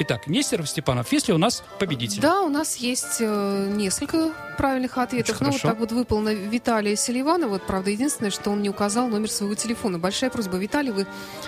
Итак, 0.00 0.26
Нестеров, 0.26 0.68
Степанов, 0.68 1.12
если 1.12 1.32
у 1.32 1.38
нас 1.38 1.62
победитель. 1.78 2.20
Да, 2.20 2.40
у 2.40 2.48
нас 2.48 2.76
есть 2.76 3.18
э, 3.20 3.72
несколько 3.72 4.32
правильных 4.56 4.96
ответов. 4.98 5.36
Очень 5.36 5.46
ну, 5.46 5.52
вот 5.52 5.60
хорошо. 5.60 5.68
так 5.68 5.78
вот 5.78 5.92
выпал 5.92 6.20
на 6.20 6.32
Виталия 6.32 6.96
Селиванова. 6.96 7.50
Вот, 7.50 7.66
правда, 7.66 7.90
единственное, 7.90 8.30
что 8.30 8.50
он 8.50 8.62
не 8.62 8.70
указал 8.70 9.08
номер 9.08 9.30
своего 9.30 9.54
телефона. 9.54 9.98
Большая 9.98 10.30
просьба, 10.30 10.56
Виталий, 10.56 10.90
вы 10.90 11.06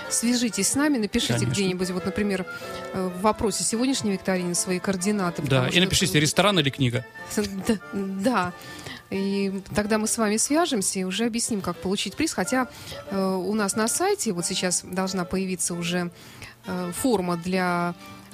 свяжитесь 0.09 0.67
с 0.67 0.75
нами, 0.75 0.97
напишите 0.99 1.33
Конечно. 1.33 1.51
где-нибудь, 1.51 1.89
вот, 1.91 2.05
например, 2.05 2.45
э, 2.93 3.09
в 3.17 3.21
вопросе 3.21 3.63
сегодняшней 3.63 4.11
викторины 4.11 4.55
свои 4.55 4.79
координаты. 4.79 5.41
Да, 5.41 5.67
и 5.67 5.79
напишите, 5.79 6.19
ресторан 6.19 6.59
или 6.59 6.69
книга. 6.69 7.05
Да. 7.93 8.53
И 9.13 9.61
тогда 9.75 9.99
мы 9.99 10.07
с 10.07 10.17
вами 10.17 10.37
свяжемся 10.37 10.99
и 10.99 11.03
уже 11.03 11.25
объясним, 11.25 11.61
как 11.61 11.77
получить 11.77 12.15
приз. 12.15 12.33
Хотя 12.33 12.67
э, 13.11 13.35
у 13.35 13.53
нас 13.53 13.75
на 13.75 13.87
сайте 13.87 14.31
вот 14.31 14.45
сейчас 14.45 14.83
должна 14.83 15.23
появиться 15.23 15.75
уже 15.75 16.09
э, 16.65 16.91
форма 16.95 17.37
для 17.37 17.93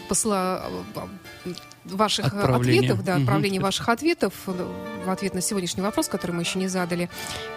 посла 0.09 0.65
э, 1.45 1.53
ваших 1.85 2.33
э, 2.33 2.37
Отправления. 2.37 2.79
ответов, 2.79 3.03
да, 3.05 3.13
Мгм. 3.13 3.21
отправления 3.23 3.59
ваших 3.61 3.89
ответов 3.89 4.33
в 4.45 5.09
ответ 5.09 5.33
на 5.33 5.41
сегодняшний 5.41 5.81
вопрос, 5.81 6.07
который 6.07 6.31
мы 6.31 6.41
еще 6.41 6.59
не 6.59 6.67
задали. 6.67 7.09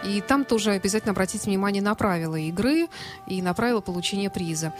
И 0.05 0.21
там 0.21 0.45
тоже 0.45 0.71
обязательно 0.73 1.13
обратите 1.13 1.47
внимание 1.51 1.83
на 1.83 1.95
правила 1.95 2.37
игры 2.37 2.87
и 3.27 3.43
на 3.43 3.55
правила 3.55 3.81
получения 3.81 4.31
приза. 4.31 4.73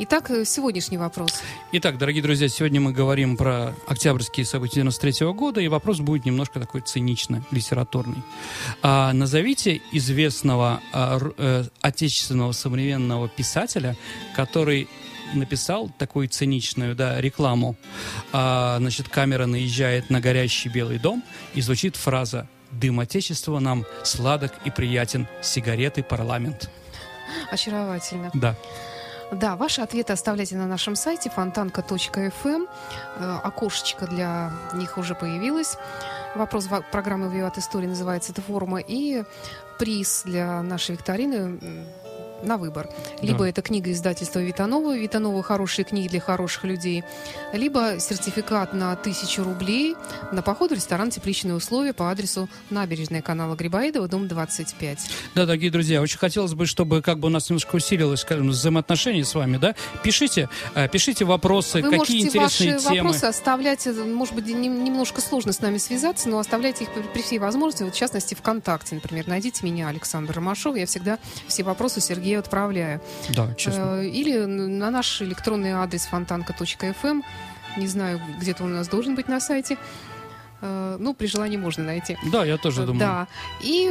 Итак, 0.00 0.30
э, 0.30 0.44
сегодняшний 0.44 0.98
вопрос. 0.98 1.40
Итак, 1.72 1.98
дорогие 1.98 2.22
друзья, 2.22 2.48
сегодня 2.48 2.80
мы 2.80 2.92
говорим 2.92 3.36
про 3.36 3.74
октябрьские 3.86 4.44
события 4.44 4.76
93 4.82 5.32
года, 5.32 5.60
и 5.60 5.68
вопрос 5.68 6.00
будет 6.00 6.24
немножко 6.24 6.60
такой 6.60 6.80
цинично-литературный. 6.82 8.22
А, 8.82 9.12
назовите 9.12 9.80
известного 9.92 10.80
а, 10.92 11.18
э, 11.38 11.64
отечественного 11.80 12.52
современного 12.52 13.28
писателя, 13.28 13.96
который 14.36 14.88
написал 15.34 15.90
такую 15.98 16.28
циничную 16.28 16.94
да, 16.94 17.20
рекламу. 17.20 17.76
А, 18.32 18.78
значит, 18.78 19.08
камера 19.08 19.46
наезжает 19.46 20.10
на 20.10 20.20
горящий 20.20 20.68
белый 20.68 20.98
дом, 20.98 21.22
и 21.54 21.60
звучит 21.60 21.96
фраза 21.96 22.48
«Дым 22.70 23.00
Отечества 23.00 23.58
нам 23.58 23.84
сладок 24.04 24.52
и 24.64 24.70
приятен, 24.70 25.26
сигареты 25.42 26.02
парламент». 26.02 26.70
Очаровательно. 27.50 28.30
Да. 28.34 28.56
Да, 29.32 29.54
ваши 29.54 29.80
ответы 29.80 30.12
оставляйте 30.12 30.56
на 30.56 30.66
нашем 30.66 30.96
сайте 30.96 31.30
фонтанка.фм. 31.30 32.66
Э, 33.16 33.38
Окошечко 33.44 34.06
для 34.06 34.52
них 34.74 34.98
уже 34.98 35.14
появилось. 35.14 35.76
Вопрос 36.34 36.68
программы 36.90 37.32
«Виват 37.32 37.56
История» 37.56 37.86
называется 37.86 38.32
эта 38.32 38.42
форма. 38.42 38.80
И 38.80 39.22
приз 39.78 40.22
для 40.24 40.62
нашей 40.62 40.92
викторины 40.96 41.58
на 42.42 42.56
выбор. 42.56 42.88
Либо 43.22 43.40
Да. 43.40 43.48
это 43.48 43.62
книга 43.62 43.90
издательства 43.92 44.40
Витанова, 44.40 44.96
Витанова 44.96 45.42
«Хорошие 45.42 45.84
книги 45.84 46.08
для 46.08 46.20
хороших 46.20 46.64
людей», 46.64 47.04
либо 47.52 47.98
сертификат 47.98 48.72
на 48.74 48.94
тысячу 48.96 49.44
рублей 49.44 49.94
на 50.32 50.42
поход 50.42 50.70
в 50.70 50.74
ресторан 50.74 51.10
«Тепличные 51.10 51.54
условия» 51.54 51.92
по 51.92 52.10
адресу 52.10 52.48
набережная 52.70 53.22
канала 53.22 53.54
Грибоедова, 53.54 54.08
дом 54.08 54.28
25. 54.28 54.98
Да, 55.34 55.46
дорогие 55.46 55.70
друзья, 55.70 56.00
очень 56.00 56.18
хотелось 56.18 56.54
бы, 56.54 56.66
чтобы 56.66 57.02
как 57.02 57.18
бы 57.18 57.26
у 57.26 57.30
нас 57.30 57.48
немножко 57.50 57.76
усилилось, 57.76 58.20
скажем, 58.20 58.48
взаимоотношения 58.50 59.24
с 59.24 59.34
вами, 59.34 59.56
да? 59.56 59.74
Пишите, 60.02 60.48
э, 60.74 60.88
пишите 60.88 61.24
вопросы, 61.24 61.82
Вы 61.82 61.98
какие 61.98 62.22
интересные 62.22 62.74
ваши 62.74 62.84
темы. 62.88 62.96
вопросы 63.08 63.24
оставлять, 63.24 63.86
э, 63.86 63.92
может 63.92 64.34
быть, 64.34 64.46
нем- 64.46 64.84
немножко 64.84 65.20
сложно 65.20 65.52
с 65.52 65.60
нами 65.60 65.78
связаться, 65.78 66.28
но 66.28 66.38
оставляйте 66.38 66.84
их 66.84 66.90
при, 67.12 67.22
всей 67.22 67.38
возможности, 67.38 67.82
вот 67.82 67.94
в 67.94 67.98
частности 67.98 68.34
ВКонтакте, 68.34 68.94
например. 68.94 69.26
Найдите 69.28 69.64
меня, 69.64 69.88
Александр 69.88 70.34
Ромашов, 70.34 70.76
я 70.76 70.86
всегда 70.86 71.18
все 71.48 71.62
вопросы 71.62 72.00
Сергею 72.30 72.40
отправляю. 72.40 73.00
Да, 73.30 73.54
честно. 73.54 74.00
Э, 74.02 74.06
Или 74.06 74.44
на 74.44 74.90
наш 74.90 75.20
электронный 75.22 75.72
адрес 75.72 76.06
фонтанка.фм, 76.06 77.22
не 77.76 77.86
знаю, 77.86 78.20
где-то 78.40 78.64
он 78.64 78.72
у 78.72 78.76
нас 78.76 78.88
должен 78.88 79.14
быть 79.16 79.28
на 79.28 79.40
сайте. 79.40 79.76
Э, 80.62 80.96
Ну, 81.00 81.14
при 81.14 81.26
желании 81.26 81.56
можно 81.56 81.82
найти. 81.84 82.16
Да, 82.32 82.44
я 82.44 82.56
тоже 82.56 82.82
думаю. 82.86 83.00
Да. 83.00 83.26
И 83.62 83.90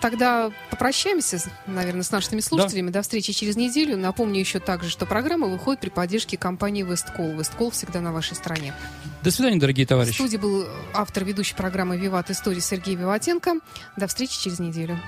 тогда 0.00 0.50
попрощаемся, 0.70 1.38
наверное, 1.66 2.02
с 2.02 2.10
нашими 2.12 2.40
слушателями. 2.40 2.90
До 2.90 3.02
встречи 3.02 3.32
через 3.32 3.56
неделю. 3.56 3.96
Напомню 3.96 4.40
еще 4.40 4.58
также, 4.58 4.88
что 4.88 5.04
программа 5.06 5.46
выходит 5.48 5.80
при 5.80 5.90
поддержке 5.90 6.36
компании 6.38 6.82
Весткол. 6.82 7.32
Весткол 7.32 7.70
всегда 7.70 8.00
на 8.00 8.12
вашей 8.12 8.36
стороне. 8.36 8.72
До 9.22 9.30
свидания, 9.30 9.58
дорогие 9.58 9.86
В 9.86 9.88
товарищи. 9.88 10.14
студии 10.14 10.36
был 10.36 10.66
автор 10.94 11.24
ведущей 11.24 11.54
программы 11.54 11.96
«Виват 11.96 12.30
Истории» 12.30 12.60
Сергей 12.60 12.94
Виватенко. 12.94 13.54
До 13.96 14.06
встречи 14.06 14.40
через 14.40 14.60
неделю. 14.60 14.98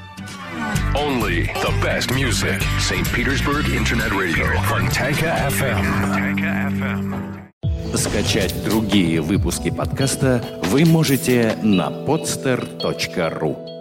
Only 0.95 1.49
the 1.63 1.83
best 1.83 2.11
music. 2.11 2.61
St. 2.81 3.07
Petersburg 3.15 3.67
Internet 3.69 4.11
Radio. 4.13 4.47
Fontanka 4.69 5.49
FM. 5.51 7.49
Скачать 7.97 8.55
другие 8.65 9.21
выпуски 9.21 9.71
подкаста 9.71 10.45
вы 10.65 10.85
можете 10.85 11.57
на 11.63 11.89
podster.ru. 11.89 13.78